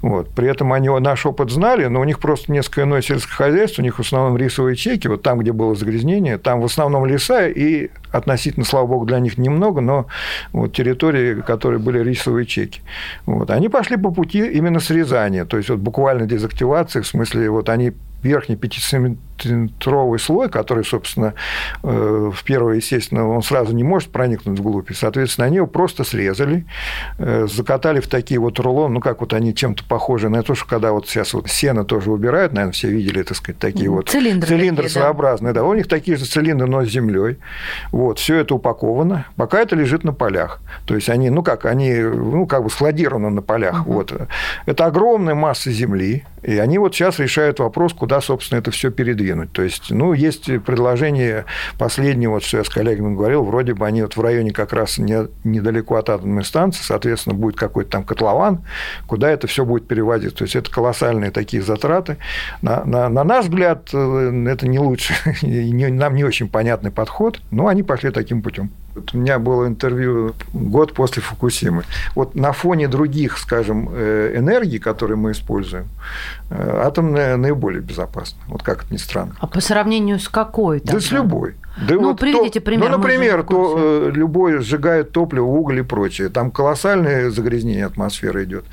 Вот. 0.00 0.30
При 0.30 0.48
этом 0.48 0.72
они 0.72 0.88
наш 0.88 1.26
опыт 1.26 1.50
знали, 1.50 1.86
но 1.86 2.00
у 2.00 2.04
них 2.04 2.20
просто 2.20 2.52
несколько 2.52 2.84
иное 2.84 3.02
сельское 3.02 3.34
хозяйство, 3.34 3.82
у 3.82 3.84
них 3.84 3.98
в 3.98 4.00
основном 4.00 4.36
рисовые 4.36 4.76
чеки, 4.76 5.08
вот 5.08 5.22
там, 5.22 5.40
где 5.40 5.50
было 5.50 5.74
загрязнение, 5.74 6.38
там 6.38 6.60
в 6.60 6.64
основном 6.64 7.04
леса 7.04 7.48
и 7.48 7.90
относительно, 8.12 8.64
слава 8.64 8.86
богу, 8.86 9.06
для 9.06 9.18
них 9.18 9.38
немного, 9.38 9.80
но 9.80 10.06
вот 10.52 10.72
территории, 10.72 11.40
которые 11.40 11.80
были 11.80 11.98
рисовые 11.98 12.46
чеки. 12.46 12.80
Вот. 13.26 13.50
Они 13.50 13.68
пошли 13.68 13.96
по 13.96 14.12
пути 14.12 14.46
именно 14.46 14.78
срезания, 14.78 15.44
то 15.44 15.56
есть 15.56 15.68
вот 15.68 15.80
буквально 15.80 16.26
дезактивации, 16.26 17.00
в 17.00 17.06
смысле, 17.08 17.50
вот 17.50 17.68
они 17.68 17.92
верхний 18.24 18.56
5-сантиметровый 18.56 20.18
слой, 20.18 20.48
который, 20.48 20.84
собственно, 20.84 21.34
э, 21.82 22.30
в 22.34 22.42
первое, 22.44 22.76
естественно, 22.76 23.28
он 23.28 23.42
сразу 23.42 23.74
не 23.74 23.84
может 23.84 24.10
проникнуть 24.10 24.58
вглубь, 24.58 24.90
и, 24.90 24.94
соответственно, 24.94 25.46
они 25.46 25.56
его 25.56 25.66
просто 25.66 26.04
срезали, 26.04 26.66
э, 27.18 27.46
закатали 27.50 28.00
в 28.00 28.08
такие 28.08 28.40
вот 28.40 28.58
рулоны, 28.58 28.94
ну, 28.94 29.00
как 29.00 29.20
вот 29.20 29.34
они 29.34 29.54
чем-то 29.54 29.84
похожи 29.84 30.28
на 30.28 30.42
то, 30.42 30.54
что 30.54 30.66
когда 30.66 30.92
вот 30.92 31.06
сейчас 31.06 31.34
вот 31.34 31.48
сено 31.48 31.84
тоже 31.84 32.10
убирают, 32.10 32.52
наверное, 32.52 32.72
все 32.72 32.88
видели, 32.88 33.22
так 33.22 33.36
сказать, 33.36 33.58
такие 33.58 33.90
вот 33.90 34.08
цилиндры, 34.08 34.48
цилиндры 34.48 34.84
такие, 34.84 35.00
своеобразные, 35.00 35.52
да. 35.52 35.60
да, 35.60 35.66
у 35.66 35.74
них 35.74 35.86
такие 35.88 36.16
же 36.16 36.24
цилиндры, 36.24 36.68
но 36.68 36.84
с 36.84 36.88
землей. 36.88 37.38
Вот, 37.92 38.18
все 38.18 38.36
это 38.36 38.54
упаковано, 38.54 39.26
пока 39.36 39.60
это 39.60 39.76
лежит 39.76 40.04
на 40.04 40.12
полях. 40.12 40.60
То 40.86 40.94
есть 40.94 41.08
они, 41.10 41.30
ну 41.30 41.42
как, 41.42 41.66
они, 41.66 41.92
ну, 41.94 42.46
как 42.46 42.64
бы 42.64 42.70
складированы 42.70 43.30
на 43.30 43.42
полях. 43.42 43.86
Угу. 43.86 43.92
Вот. 43.92 44.12
Это 44.66 44.86
огромная 44.86 45.34
масса 45.34 45.70
земли, 45.70 46.24
и 46.42 46.58
они 46.58 46.78
вот 46.78 46.94
сейчас 46.94 47.18
решают 47.18 47.58
вопрос, 47.58 47.92
куда, 47.94 48.13
собственно, 48.20 48.58
это 48.58 48.70
все 48.70 48.90
передвинуть. 48.90 49.52
То 49.52 49.62
есть, 49.62 49.90
ну, 49.90 50.12
есть 50.12 50.46
предложение 50.64 51.44
последнее, 51.78 52.28
вот 52.28 52.42
что 52.44 52.58
я 52.58 52.64
с 52.64 52.68
коллегами 52.68 53.14
говорил, 53.14 53.44
вроде 53.44 53.74
бы 53.74 53.86
они 53.86 54.02
вот 54.02 54.16
в 54.16 54.20
районе 54.20 54.52
как 54.52 54.72
раз 54.72 54.98
не, 54.98 55.28
недалеко 55.44 55.96
от 55.96 56.10
атомной 56.10 56.44
станции, 56.44 56.82
соответственно, 56.82 57.34
будет 57.34 57.56
какой-то 57.56 57.90
там 57.90 58.04
котлован, 58.04 58.64
куда 59.06 59.30
это 59.30 59.46
все 59.46 59.64
будет 59.64 59.86
переводиться. 59.86 60.38
То 60.38 60.44
есть, 60.44 60.56
это 60.56 60.70
колоссальные 60.70 61.30
такие 61.30 61.62
затраты. 61.62 62.16
На, 62.62 62.84
на, 62.84 63.08
на 63.08 63.24
наш 63.24 63.46
взгляд, 63.46 63.90
э, 63.92 64.46
это 64.48 64.68
не 64.68 64.78
лучше, 64.78 65.14
нам 65.42 66.14
не 66.14 66.24
очень 66.24 66.48
понятный 66.48 66.90
подход, 66.90 67.40
но 67.50 67.68
они 67.68 67.82
пошли 67.82 68.10
таким 68.10 68.42
путем. 68.42 68.70
Вот 68.94 69.14
у 69.14 69.18
меня 69.18 69.38
было 69.38 69.66
интервью 69.66 70.34
год 70.52 70.94
после 70.94 71.22
Фукусимы. 71.22 71.84
Вот 72.14 72.34
на 72.34 72.52
фоне 72.52 72.88
других, 72.88 73.38
скажем, 73.38 73.88
э, 73.92 74.34
энергий, 74.36 74.78
которые 74.78 75.16
мы 75.16 75.32
используем, 75.32 75.88
э, 76.50 76.80
атомная 76.84 77.36
наиболее 77.36 77.82
безопасна. 77.82 78.38
Вот 78.48 78.62
как 78.62 78.84
это 78.84 78.94
ни 78.94 78.98
странно. 78.98 79.34
А 79.40 79.46
по 79.46 79.60
сравнению 79.60 80.18
с 80.18 80.28
какой? 80.28 80.80
Тогда? 80.80 80.94
Да 80.94 81.00
с 81.00 81.10
любой. 81.10 81.54
Да 81.76 81.94
ну, 81.94 82.10
вот 82.10 82.20
приведите 82.20 82.60
то, 82.60 82.66
пример. 82.66 82.88
Ну, 82.88 82.98
например, 82.98 83.42
то, 83.42 83.76
э, 84.06 84.10
любой 84.14 84.60
сжигает 84.60 85.10
топливо, 85.10 85.44
уголь 85.44 85.80
и 85.80 85.82
прочее. 85.82 86.28
Там 86.28 86.52
колоссальное 86.52 87.30
загрязнение 87.30 87.86
атмосферы 87.86 88.44
идет. 88.44 88.64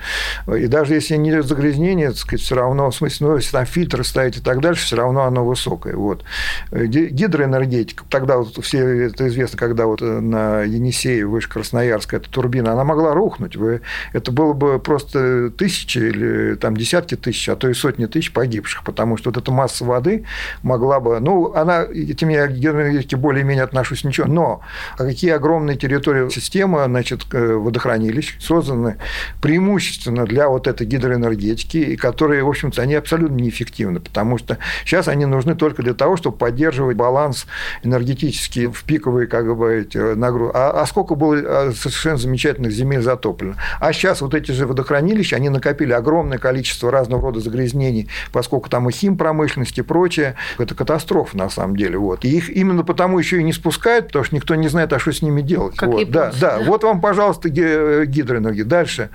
И 0.48 0.68
даже 0.68 0.94
если 0.94 1.16
не 1.16 1.42
загрязнение, 1.42 2.10
так 2.10 2.18
сказать, 2.18 2.42
все 2.42 2.56
равно, 2.56 2.92
в 2.92 2.96
смысле, 2.96 3.28
ну, 3.28 3.36
если 3.38 3.52
там 3.54 3.66
фильтры 3.66 4.04
ставить 4.04 4.38
и 4.38 4.40
так 4.40 4.62
дальше, 4.62 4.86
все 4.86 4.98
равно 4.98 5.24
оно 5.24 5.44
высокое. 5.44 5.96
Вот. 5.96 6.24
Гидроэнергетика. 6.72 8.04
Тогда 8.08 8.38
вот 8.38 8.64
все 8.64 8.86
это 9.08 9.28
известно, 9.30 9.58
когда 9.58 9.88
вот 9.88 10.02
на 10.19 10.63
Енисее, 10.63 11.26
выше 11.26 11.50
Красноярска, 11.50 12.17
эта 12.17 12.30
турбина, 12.30 12.74
она 12.74 12.84
могла 12.84 13.13
рухнуть. 13.13 13.56
Вы, 13.56 13.82
это 14.13 14.32
было 14.32 14.54
бы 14.54 14.80
просто 14.80 15.52
тысячи 15.52 16.00
или 16.00 16.56
там 16.56 16.76
десятки 16.76 17.15
тысяч, 17.15 17.47
а 17.50 17.56
то 17.56 17.69
и 17.69 17.74
сотни 17.74 18.06
тысяч 18.06 18.34
погибших, 18.34 18.84
потому 18.84 19.17
что 19.17 19.30
вот 19.30 19.38
эта 19.38 19.52
масса 19.52 19.86
воды 19.86 20.26
могла 20.63 21.00
бы... 21.00 21.19
Ну, 21.19 21.54
она, 21.54 21.86
тем 21.86 22.30
не 22.30 22.36
менее, 22.36 22.47
энергетике 22.47 23.15
более-менее 23.15 23.63
отношусь 23.63 24.04
ничего. 24.04 24.28
Но 24.28 24.62
какие 24.97 25.32
огромные 25.32 25.78
территории 25.78 26.30
системы 26.30 26.84
значит, 26.86 27.26
э, 27.34 27.54
водохранилищ 27.54 28.38
созданы 28.39 28.97
преимущественно 29.41 30.26
для 30.26 30.50
вот 30.50 30.67
этой 30.67 30.88
гидроэнергетики, 30.88 31.78
и 31.78 31.95
которые, 31.95 32.43
в 32.43 32.50
общем-то, 32.50 32.82
они 32.82 32.95
абсолютно 32.95 33.36
неэффективны, 33.36 34.00
потому 34.00 34.38
что 34.38 34.58
сейчас 34.86 35.08
они 35.08 35.26
нужны 35.26 35.56
только 35.56 35.84
для 35.84 35.93
того, 35.93 36.17
чтобы 36.17 36.38
поддерживать 36.38 36.97
баланс 36.97 37.45
энергетический 37.84 38.67
в 38.67 38.84
пиковые 38.84 39.28
как 39.28 39.56
бы, 39.56 39.74
эти 39.74 39.97
нагрузки. 40.16 40.56
А, 40.56 40.82
а 40.82 40.86
сколько 40.86 41.16
было 41.16 41.38
а, 41.38 41.72
совершенно 41.76 42.18
замечательных 42.18 42.72
земель 42.72 43.02
затоплено. 43.02 43.56
А 43.80 43.94
сейчас 43.94 44.22
вот 44.22 44.34
эти 44.34 44.52
же 44.52 44.66
водохранилища, 44.68 45.36
они 45.36 45.50
накопили 45.50 45.94
огромное 45.94 46.38
количество 46.38 46.92
разного 46.92 47.22
рода 47.24 47.40
загрязнений, 47.40 48.10
поскольку 48.32 48.70
там 48.70 48.90
и 48.90 48.92
химпромышленность 48.92 49.78
и 49.78 49.82
прочее. 49.82 50.36
Это 50.58 50.76
катастрофа 50.76 51.38
на 51.38 51.50
самом 51.50 51.76
деле. 51.76 51.98
Вот. 51.98 52.26
И 52.26 52.30
их 52.30 52.50
именно 52.50 52.84
потому 52.84 53.20
еще 53.20 53.40
и 53.40 53.44
не 53.44 53.54
спускают, 53.54 54.08
потому 54.08 54.26
что 54.26 54.36
никто 54.36 54.56
не 54.56 54.68
знает, 54.68 54.94
а 54.94 55.00
что 55.00 55.12
с 55.12 55.22
ними 55.22 55.42
делать. 55.42 55.76
Как 55.76 55.90
вот, 55.90 56.10
да, 56.10 56.32
да. 56.40 56.60
Вот 56.66 56.84
вам, 56.84 57.02
пожалуйста, 57.02 57.50
гидроэнергия. 57.50 58.66
Дальше. 58.66 59.10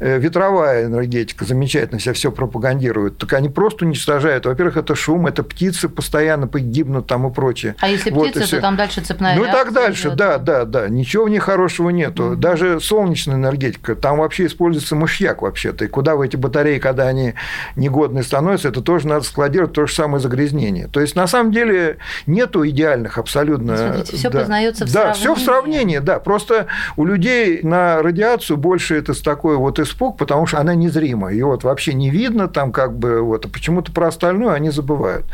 Э, 0.00 0.18
ветровая 0.18 0.86
энергетика 0.86 1.44
замечательно 1.44 2.00
себя 2.00 2.14
все 2.14 2.30
пропагандирует. 2.32 3.18
Так 3.18 3.32
они 3.34 3.48
просто 3.48 3.84
уничтожают. 3.84 4.46
Во-первых, 4.46 4.76
это 4.76 4.94
шум, 4.94 5.26
это 5.26 5.42
птицы 5.42 5.88
постоянно 5.88 6.46
погибнут 6.46 7.06
там 7.06 7.26
и 7.26 7.32
прочее. 7.32 7.74
А 7.80 7.88
если 7.88 8.10
вот, 8.10 8.30
птицы, 8.30 8.56
то 8.56 8.60
там 8.60 8.76
дальше 8.76 9.00
цепная 9.00 9.36
Ну 9.36 9.44
и 9.44 9.46
так 9.46 9.72
дальше, 9.72 10.08
идет. 10.08 10.16
да, 10.16 10.31
да, 10.38 10.64
да. 10.64 10.88
Ничего 10.88 11.24
в 11.24 11.30
них 11.30 11.42
хорошего 11.42 11.90
нету. 11.90 12.36
Даже 12.36 12.80
солнечная 12.80 13.36
энергетика, 13.36 13.94
там 13.94 14.18
вообще 14.18 14.46
используется 14.46 14.96
мышьяк 14.96 15.42
вообще-то. 15.42 15.84
И 15.84 15.88
куда 15.88 16.16
в 16.16 16.20
эти 16.20 16.36
батареи, 16.36 16.78
когда 16.78 17.06
они 17.08 17.34
негодные 17.76 18.22
становятся, 18.22 18.68
это 18.68 18.80
тоже 18.80 19.08
надо 19.08 19.24
складировать 19.24 19.72
то 19.72 19.86
же 19.86 19.94
самое 19.94 20.20
загрязнение. 20.20 20.88
То 20.88 21.00
есть, 21.00 21.16
на 21.16 21.26
самом 21.26 21.52
деле, 21.52 21.98
нету 22.26 22.66
идеальных 22.68 23.18
абсолютно. 23.18 23.76
Смотрите, 23.76 24.16
все 24.16 24.30
да. 24.30 24.40
познается 24.40 24.86
в 24.86 24.92
да, 24.92 24.92
сравнении. 24.92 25.20
все 25.20 25.34
в 25.34 25.38
сравнении, 25.40 25.98
да. 25.98 26.18
Просто 26.20 26.66
у 26.96 27.04
людей 27.04 27.60
на 27.62 28.02
радиацию 28.02 28.56
больше 28.56 28.96
это 28.96 29.12
такой 29.22 29.56
вот 29.56 29.78
испуг, 29.78 30.16
потому 30.16 30.46
что 30.46 30.58
она 30.58 30.74
незрима. 30.74 31.32
Ее 31.32 31.46
вот 31.46 31.64
вообще 31.64 31.94
не 31.94 32.10
видно 32.10 32.48
там 32.48 32.72
как 32.72 32.96
бы 32.96 33.20
вот, 33.20 33.44
а 33.46 33.48
почему-то 33.48 33.92
про 33.92 34.08
остальное 34.08 34.54
они 34.54 34.70
забывают. 34.70 35.24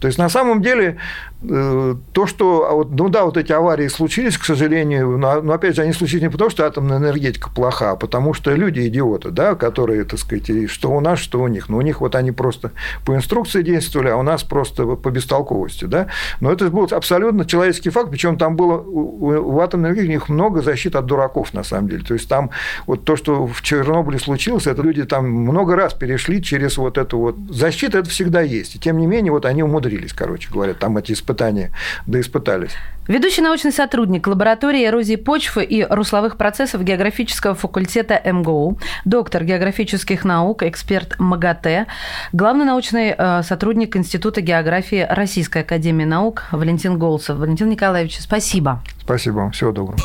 То 0.00 0.06
есть 0.06 0.18
на 0.18 0.28
самом 0.28 0.62
деле 0.62 0.98
то, 1.40 2.26
что, 2.26 2.68
а 2.68 2.84
ну 2.90 3.08
да, 3.08 3.24
вот 3.24 3.36
эти 3.36 3.52
аварии 3.52 3.86
случились, 3.86 4.36
к 4.36 4.44
сожалению, 4.44 5.18
но, 5.18 5.52
опять 5.52 5.76
же 5.76 5.82
они 5.82 5.92
случились 5.92 6.22
не 6.22 6.30
потому, 6.30 6.50
что 6.50 6.66
атомная 6.66 6.98
энергетика 6.98 7.48
плоха, 7.48 7.92
а 7.92 7.96
потому 7.96 8.34
что 8.34 8.52
люди 8.54 8.86
идиоты, 8.88 9.30
да, 9.30 9.54
которые, 9.54 10.04
так 10.04 10.18
сказать, 10.18 10.68
что 10.68 10.90
у 10.90 11.00
нас, 11.00 11.20
что 11.20 11.40
у 11.40 11.46
них. 11.46 11.68
Но 11.68 11.76
у 11.76 11.80
них 11.80 12.00
вот 12.00 12.16
они 12.16 12.32
просто 12.32 12.72
по 13.04 13.14
инструкции 13.14 13.62
действовали, 13.62 14.08
а 14.08 14.16
у 14.16 14.22
нас 14.22 14.42
просто 14.42 14.84
по 14.84 15.10
бестолковости, 15.10 15.84
да. 15.84 16.08
Но 16.40 16.50
это 16.50 16.70
был 16.70 16.88
абсолютно 16.90 17.44
человеческий 17.44 17.90
факт, 17.90 18.10
причем 18.10 18.36
там 18.36 18.56
было 18.56 18.78
у 18.80 19.60
атомной 19.60 19.90
энергии 19.90 20.06
у 20.06 20.10
них 20.10 20.28
много 20.28 20.62
защит 20.62 20.96
от 20.96 21.06
дураков, 21.06 21.54
на 21.54 21.62
самом 21.62 21.88
деле. 21.88 22.02
То 22.02 22.14
есть 22.14 22.28
там 22.28 22.50
вот 22.86 23.04
то, 23.04 23.14
что 23.14 23.46
в 23.46 23.62
Чернобыле 23.62 24.18
случилось, 24.18 24.66
это 24.66 24.82
люди 24.82 25.04
там 25.04 25.30
много 25.30 25.76
раз 25.76 25.94
перешли 25.94 26.42
через 26.42 26.78
вот 26.78 26.98
эту 26.98 27.18
вот 27.18 27.36
защиту, 27.48 27.98
это 27.98 28.10
всегда 28.10 28.40
есть. 28.40 28.74
И 28.74 28.78
тем 28.80 28.98
не 28.98 29.06
менее, 29.06 29.30
вот 29.30 29.44
они 29.44 29.62
умудрились, 29.62 30.12
короче 30.12 30.50
говоря, 30.50 30.74
там 30.74 30.96
эти 30.96 31.12
испытания, 31.28 31.70
да 32.06 32.20
испытались. 32.20 32.72
Ведущий 33.06 33.40
научный 33.40 33.72
сотрудник 33.72 34.26
лаборатории 34.26 34.86
эрозии 34.86 35.16
почвы 35.16 35.64
и 35.64 35.82
русловых 35.82 36.36
процессов 36.36 36.82
географического 36.82 37.54
факультета 37.54 38.20
МГУ, 38.22 38.78
доктор 39.06 39.44
географических 39.44 40.24
наук, 40.24 40.62
эксперт 40.62 41.18
МАГАТЭ, 41.18 41.86
главный 42.32 42.66
научный 42.66 43.14
э, 43.16 43.42
сотрудник 43.42 43.96
Института 43.96 44.42
географии 44.42 45.06
Российской 45.08 45.62
академии 45.62 46.04
наук 46.04 46.44
Валентин 46.52 46.98
Голцев. 46.98 47.38
Валентин 47.38 47.70
Николаевич, 47.70 48.18
спасибо. 48.20 48.82
Спасибо 49.00 49.36
вам. 49.36 49.52
Всего 49.52 49.72
доброго. 49.72 49.98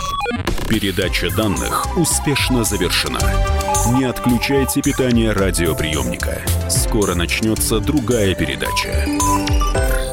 Передача 0.69 1.29
данных 1.36 1.97
успешно 1.97 2.63
завершена. 2.63 3.19
Не 3.97 4.05
отключайте 4.05 4.81
питание 4.81 5.33
радиоприемника. 5.33 6.41
Скоро 6.69 7.15
начнется 7.15 7.81
другая 7.81 8.33
передача. 8.33 10.12